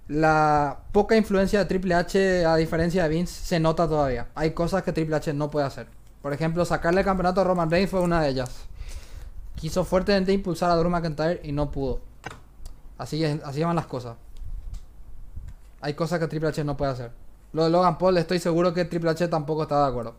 [0.07, 4.27] La poca influencia de Triple H, a diferencia de Vince, se nota todavía.
[4.35, 5.87] Hay cosas que Triple H no puede hacer.
[6.21, 8.65] Por ejemplo, sacarle el campeonato a Roman Reigns fue una de ellas.
[9.55, 12.01] Quiso fuertemente impulsar a Drew McIntyre y no pudo.
[12.97, 14.17] Así, es, así van las cosas.
[15.81, 17.11] Hay cosas que Triple H no puede hacer.
[17.53, 20.15] Lo de Logan Paul, estoy seguro que Triple H tampoco está de acuerdo.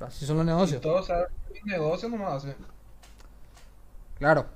[0.00, 0.80] Así son los Y negocios.
[0.80, 2.56] todos saben que negocio no más hace.
[4.18, 4.46] Claro.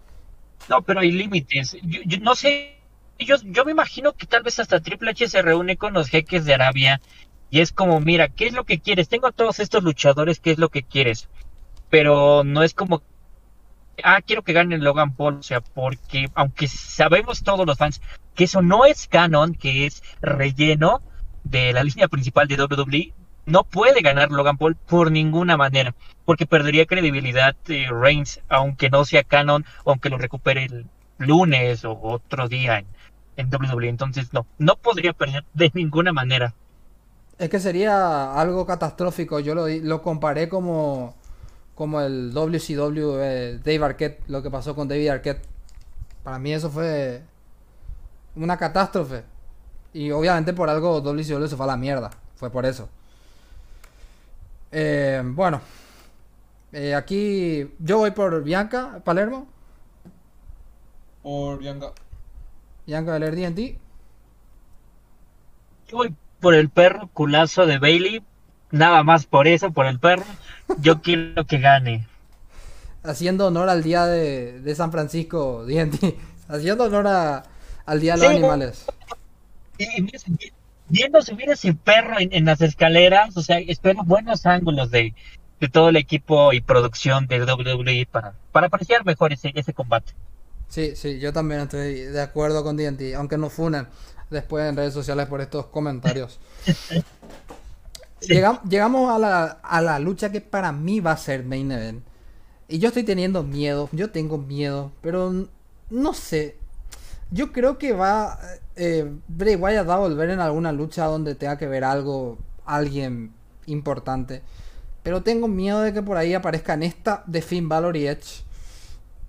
[0.69, 1.77] No, pero hay límites.
[1.83, 2.81] Yo, yo no sé.
[3.19, 6.45] Yo, yo me imagino que tal vez hasta Triple H se reúne con los jeques
[6.45, 7.01] de Arabia
[7.51, 9.09] y es como, mira, ¿qué es lo que quieres?
[9.09, 11.29] Tengo a todos estos luchadores, ¿qué es lo que quieres?
[11.91, 13.03] Pero no es como,
[14.03, 18.01] ah, quiero que gane Logan Paul, o sea, porque aunque sabemos todos los fans
[18.35, 21.01] que eso no es canon, que es relleno
[21.45, 23.15] de la línea principal de WWE,
[23.47, 29.05] no puede ganar Logan Paul por ninguna manera, porque perdería credibilidad eh, Reigns, aunque no
[29.05, 30.87] sea canon, aunque lo recupere el
[31.19, 32.87] lunes o otro día en,
[33.37, 33.89] en WWE.
[33.89, 36.55] Entonces, no, no podría perder de ninguna manera.
[37.39, 39.41] Es que sería algo catastrófico.
[39.41, 41.15] Yo lo, lo comparé como,
[41.75, 45.43] como el WCW eh, Dave Arquette, lo que pasó con David Arquette.
[46.25, 47.23] Para mí eso fue
[48.37, 49.25] una catástrofe.
[49.93, 52.11] Y obviamente por algo WCW se fue a la mierda.
[52.37, 52.89] Fue por eso.
[54.77, 55.61] Eh, bueno.
[56.73, 59.47] Eh, aquí yo voy por Bianca, Palermo.
[61.23, 61.93] Por Bianca.
[62.87, 63.79] Bianca Belair DNT.
[65.89, 68.23] Yo voy por el perro culazo de Bailey,
[68.73, 70.25] nada más por eso, por el perro.
[70.81, 72.07] Yo quiero que gane.
[73.05, 76.17] Haciendo honor al día de, de San Francisco DNT.
[76.49, 77.45] Haciendo honor a-
[77.87, 78.37] al día de los Sí.
[78.37, 78.85] animales.
[79.79, 80.19] Y, y mira,
[80.95, 85.15] viendo subir ese perro en, en las escaleras, o sea, espero buenos ángulos de,
[85.61, 90.13] de todo el equipo y producción de WWE para, para apreciar mejor ese, ese combate.
[90.69, 93.87] Sí, sí, yo también estoy de acuerdo con DNT, aunque nos funen
[94.31, 96.41] después en redes sociales por estos comentarios.
[98.21, 102.03] Llegam- llegamos a la, a la lucha que para mí va a ser main event.
[102.69, 105.47] Y yo estoy teniendo miedo, yo tengo miedo, pero
[105.91, 106.57] no sé.
[107.35, 108.39] Yo creo que va.
[108.77, 113.33] Eh, Bray Wyatt va a volver en alguna lucha donde tenga que ver algo, alguien
[113.67, 114.41] importante.
[115.03, 118.45] Pero tengo miedo de que por ahí aparezcan esta de Finn Balor y Edge.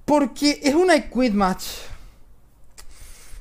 [0.06, 1.66] Porque es una quit match.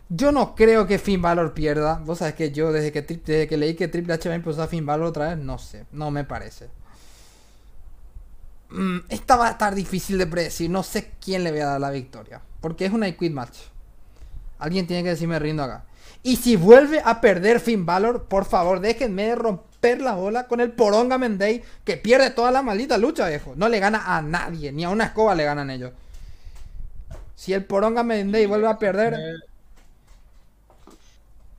[0.09, 2.01] Yo no creo que Finn Balor pierda.
[2.03, 4.69] Vos sabés que yo desde que, desde que leí que Triple H va a impulsar
[4.69, 6.71] Finn Balor otra vez, no sé, no me parece.
[8.71, 10.71] Mm, esta va a estar difícil de predecir.
[10.71, 12.41] No sé quién le voy a dar la victoria.
[12.62, 13.74] Porque es una quit match.
[14.59, 15.84] Alguien tiene que decirme rindo acá.
[16.22, 20.61] Y si vuelve a perder Finn Balor, por favor, déjenme de romper la bola con
[20.61, 23.52] el Poronga Mendey que pierde toda la maldita lucha, viejo.
[23.57, 25.92] No le gana a nadie, ni a una escoba le ganan ellos.
[27.34, 29.14] Si el Poronga Mendey vuelve a perder,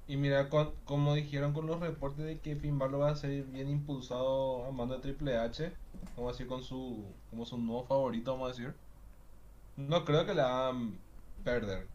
[0.08, 0.50] Y mira,
[0.86, 4.72] como dijeron con los reportes de que Finn Balor va a ser bien impulsado a
[4.72, 5.72] mano de Triple H,
[6.16, 8.76] como así con su, como su nuevo favorito, vamos a decir.
[9.78, 11.00] No creo que le hagan
[11.44, 11.88] perder.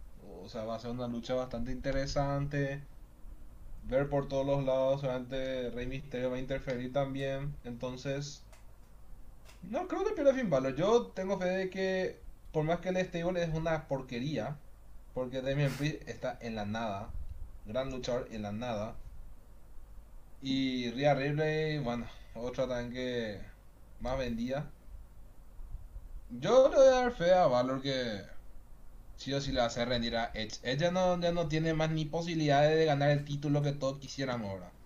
[0.43, 2.82] O sea, va a ser una lucha bastante interesante.
[3.84, 7.55] Ver por todos los lados, obviamente Rey Mysterio va a interferir también.
[7.64, 8.43] Entonces,
[9.62, 10.74] no creo que pierda Finn Balor.
[10.76, 12.20] Yo tengo fe de que,
[12.53, 14.57] por más que el stable es una porquería,
[15.14, 17.11] porque Damian Priest está en la nada
[17.70, 18.97] gran luchador en la nada.
[20.43, 23.41] Y Rhea Ripley, bueno, otra también que
[24.01, 24.70] más vendida.
[26.30, 28.22] Yo le voy a dar fe a Valor que
[29.21, 30.59] sí o sí le va a hacer rendir a Edge.
[30.62, 34.01] Edge ya no, ya no tiene más ni posibilidades de ganar el título que todos
[34.01, 34.77] quisiéramos ahora.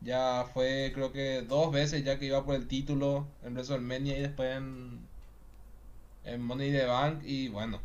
[0.00, 4.22] Ya fue creo que dos veces ya que iba por el título en WrestleMania y
[4.22, 5.10] después en,
[6.24, 7.82] en Money the Bank y bueno.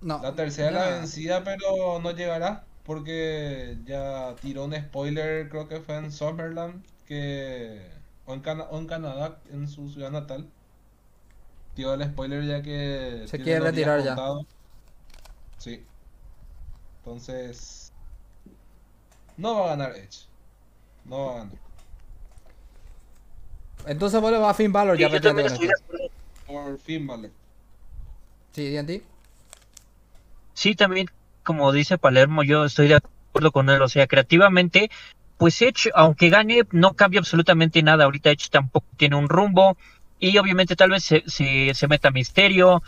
[0.00, 0.18] no.
[0.24, 2.66] La tercera la vencida, pero no llegará.
[2.82, 6.84] Porque ya tiró un spoiler, creo que fue en Summerland.
[7.04, 7.90] Que.
[8.24, 10.52] O en, Cana- o en Canadá, en su ciudad natal.
[11.78, 13.24] El spoiler ya que.
[13.26, 14.16] Se quiere retirar ya.
[15.58, 15.84] Sí.
[16.98, 17.92] Entonces.
[19.36, 20.26] No va a ganar Edge.
[21.04, 21.58] No va a ganar.
[23.86, 25.28] Entonces vos le vas a Finn Balor ya Sí, esto.
[25.30, 26.10] acuerdo.
[26.46, 27.30] Por Finn Balor.
[28.52, 29.02] Sí, DNT.
[30.54, 31.06] sí, también,
[31.44, 33.80] como dice Palermo, yo estoy de acuerdo con él.
[33.82, 34.90] O sea, creativamente,
[35.36, 38.04] pues Edge, aunque gane, no cambia absolutamente nada.
[38.04, 39.76] Ahorita Edge tampoco tiene un rumbo.
[40.18, 42.82] Y obviamente tal vez se, se, se meta misterio,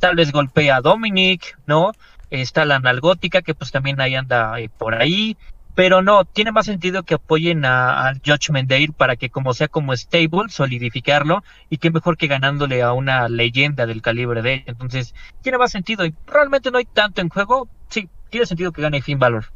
[0.00, 1.92] tal vez golpea a Dominic, ¿no?
[2.30, 5.36] Está la analgótica, que pues también ahí anda eh, por ahí.
[5.74, 9.94] Pero no, tiene más sentido que apoyen a, Judgment Day para que como sea como
[9.96, 14.64] stable, solidificarlo, y que mejor que ganándole a una leyenda del calibre de él.
[14.66, 18.82] Entonces, tiene más sentido, y realmente no hay tanto en juego, sí, tiene sentido que
[18.82, 19.46] gane Finn Balor.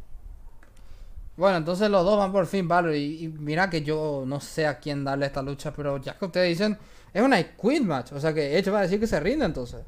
[1.35, 4.79] Bueno, entonces los dos van por Finn Balor, y, mira que yo no sé a
[4.79, 6.77] quién darle esta lucha, pero ya que ustedes dicen,
[7.15, 9.85] es una quit match, o sea que Edge va a decir que se rinde entonces.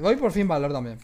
[0.00, 0.98] Voy por Finn Balor también.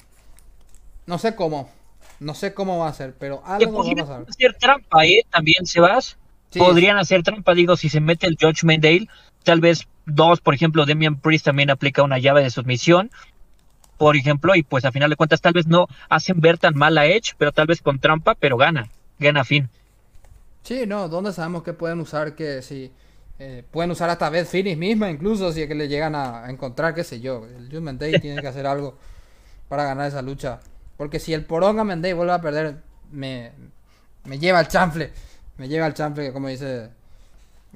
[1.04, 1.70] No sé cómo.
[2.18, 4.24] No sé cómo va a ser, pero algo va a pasar.
[4.26, 5.26] hacer trampa, ¿eh?
[5.30, 6.16] También, Sebas.
[6.56, 9.06] Podrían hacer trampa, digo, si se mete el Judgment Dale,
[9.42, 13.10] tal vez dos, por ejemplo, Demian Priest también aplica una llave de submisión,
[13.98, 16.96] por ejemplo, y pues a final de cuentas tal vez no hacen ver tan mal
[16.96, 19.68] a Edge, pero tal vez con trampa, pero gana, gana fin.
[20.62, 22.92] Sí, no, ¿dónde sabemos que pueden usar que si
[23.38, 26.94] eh, pueden usar hasta Beth Phoenix misma, incluso si es que le llegan a, encontrar,
[26.94, 28.96] qué sé yo, el Judgment Day tiene que hacer algo
[29.68, 30.60] para ganar esa lucha.
[30.96, 32.82] Porque si el Poronga Mendey vuelve a perder,
[33.12, 33.52] me,
[34.24, 35.12] me lleva al chanfle.
[35.58, 36.90] Me lleva al chanfle, como dice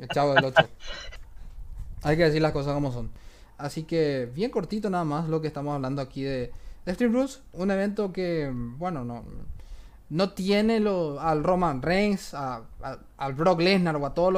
[0.01, 0.69] el chavo del 8.
[2.03, 3.11] Hay que decir las cosas como son.
[3.59, 6.51] Así que bien cortito nada más lo que estamos hablando aquí de,
[6.87, 7.41] de Street Bruce.
[7.53, 9.25] Un evento que, bueno, no,
[10.11, 12.63] no tiene lo, al Roman Reigns, a,
[13.17, 14.33] al Brock Lesnar o a, todos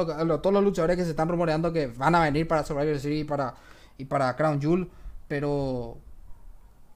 [0.53, 3.55] los luchadores que se están rumoreando que van a venir para Survivor Series y para,
[3.97, 4.89] y para Crown Jewel.
[5.27, 5.97] Pero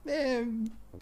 [0.06, 0.46] eh,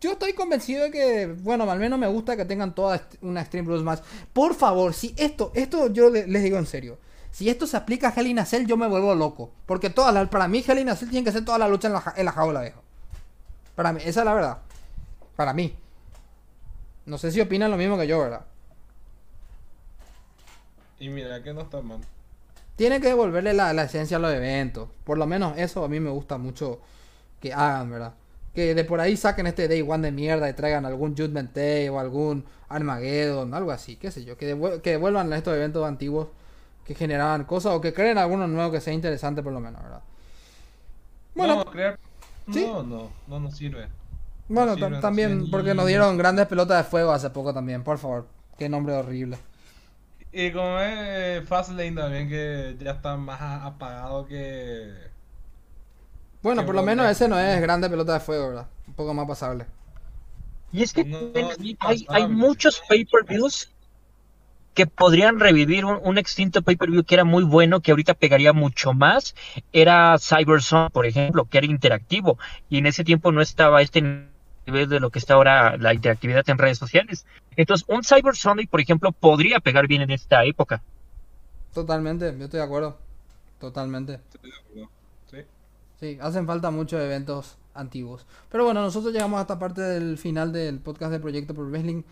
[0.01, 3.67] yo estoy convencido de que, bueno, al menos me gusta que tengan toda una Stream
[3.67, 4.03] Bros más.
[4.33, 6.99] Por favor, si esto, esto yo les digo en serio.
[7.31, 9.51] Si esto se aplica a Hell in a yo me vuelvo loco.
[9.67, 11.95] Porque todas las, para mí Hell in a tiene que ser toda la lucha en
[11.95, 12.81] la, en la jaula, viejo.
[13.75, 14.59] Para mí, esa es la verdad.
[15.37, 15.77] Para mí.
[17.07, 18.45] No sé si opinan lo mismo que yo, ¿verdad?
[20.99, 22.01] Y mira que no está mal.
[22.77, 24.89] Tiene que devolverle la, la esencia a los eventos.
[25.05, 26.81] Por lo menos eso a mí me gusta mucho
[27.41, 28.15] que hagan, ¿verdad?
[28.57, 31.91] que de por ahí saquen este Day One de mierda y traigan algún Judgment Day
[31.91, 36.29] o algún Armageddon, algo así, qué sé yo, que, devuelvan estos eventos antiguos
[36.87, 40.01] que generaban cosas o que creen alguno nuevo que sea interesante por lo menos, ¿verdad?
[41.35, 41.99] Bueno, no, crear...
[42.47, 43.89] no, no, no nos sirve.
[44.49, 48.27] Bueno, también porque nos dieron grandes pelotas de fuego hace poco también, por favor.
[48.59, 49.39] Qué nombre horrible.
[50.33, 55.17] Y como es eh, Fastlane también que ya está más apagado que
[56.47, 58.69] bueno, por lo menos ese no es grande pelota de fuego, ¿verdad?
[58.87, 59.67] Un poco más pasable.
[60.73, 61.05] Y es que
[62.09, 63.73] hay, muchos pay-per-views
[64.73, 69.35] que podrían revivir un, extinto pay-per-view que era muy bueno, que ahorita pegaría mucho más.
[69.73, 72.39] Era Cyberzone, por ejemplo, que era interactivo.
[72.69, 74.29] Y en ese tiempo no estaba este
[74.67, 77.27] nivel de lo que está ahora la interactividad en redes sociales.
[77.57, 78.35] Entonces, un Cyber
[78.69, 80.83] por ejemplo, podría pegar bien en esta época.
[81.73, 82.99] Totalmente, yo estoy de acuerdo.
[83.61, 84.21] Totalmente.
[85.99, 88.27] Sí, hacen falta muchos eventos antiguos.
[88.51, 92.03] Pero bueno, nosotros llegamos a esta parte del final del podcast de Proyecto Pro Wrestling.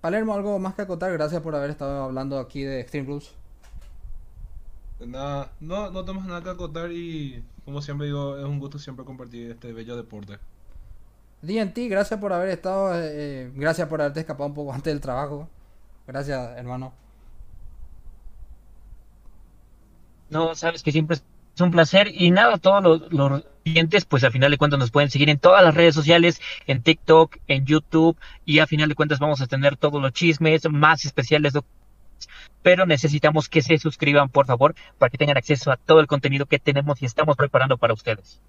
[0.00, 1.12] Palermo, algo más que acotar.
[1.12, 3.34] Gracias por haber estado hablando aquí de Extreme Rules.
[5.00, 9.04] Nada, no, no tenemos nada que acotar y como siempre digo, es un gusto siempre
[9.04, 10.38] compartir este bello deporte.
[11.46, 15.48] DNT, gracias por haber estado, eh, gracias por haberte escapado un poco antes del trabajo.
[16.06, 16.92] Gracias, hermano.
[20.30, 24.50] No, sabes que siempre es un placer y nada, todos los, clientes pues a final
[24.50, 28.58] de cuentas nos pueden seguir en todas las redes sociales, en TikTok, en YouTube y
[28.58, 31.54] a final de cuentas vamos a tener todos los chismes más especiales,
[32.62, 36.46] pero necesitamos que se suscriban por favor para que tengan acceso a todo el contenido
[36.46, 38.40] que tenemos y estamos preparando para ustedes.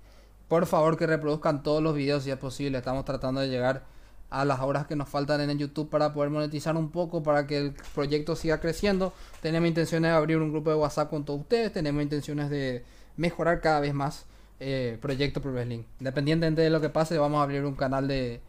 [0.48, 3.84] Por favor que reproduzcan todos los videos si es posible, estamos tratando de llegar
[4.30, 7.48] a las horas que nos faltan en el YouTube para poder monetizar un poco, para
[7.48, 9.14] que el proyecto siga creciendo.
[9.42, 12.84] Tenemos intenciones de abrir un grupo de WhatsApp con todos ustedes, tenemos intenciones de
[13.18, 14.26] mejorar cada vez más
[14.60, 15.84] eh, Proyecto Pro Wrestling.
[16.00, 18.42] Independientemente de lo que pase, vamos a abrir un canal de,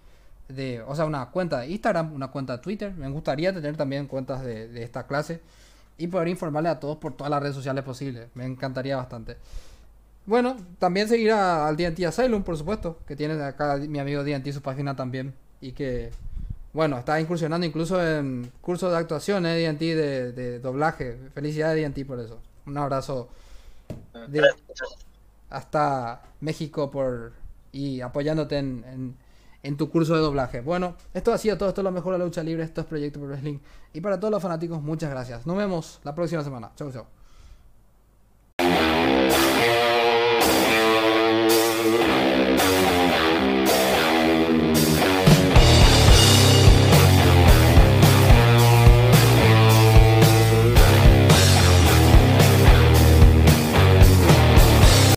[0.49, 2.93] de, o sea, una cuenta de Instagram, una cuenta de Twitter.
[2.95, 5.41] Me gustaría tener también cuentas de, de esta clase
[5.99, 8.29] y poder informarle a todos por todas las redes sociales posibles.
[8.35, 9.37] Me encantaría bastante.
[10.27, 14.61] Bueno, también seguir al DNT Asylum, por supuesto, que tiene acá mi amigo DNT su
[14.61, 16.11] página también y que,
[16.73, 21.17] bueno, está incursionando incluso en cursos de actuación, eh, DNT de, de doblaje.
[21.33, 22.41] Felicidades DNT por eso.
[22.67, 23.29] Un abrazo
[25.51, 27.33] hasta México por
[27.73, 29.17] y apoyándote en,
[29.63, 30.61] en, tu curso de doblaje.
[30.61, 31.69] Bueno, esto ha sido todo.
[31.69, 32.65] Esto es lo mejor de la lucha libre.
[32.65, 33.59] Esto es Proyecto Pro Wrestling.
[33.93, 35.47] Y para todos los fanáticos, muchas gracias.
[35.47, 36.73] Nos vemos la próxima semana.
[36.75, 37.07] Chau, chau.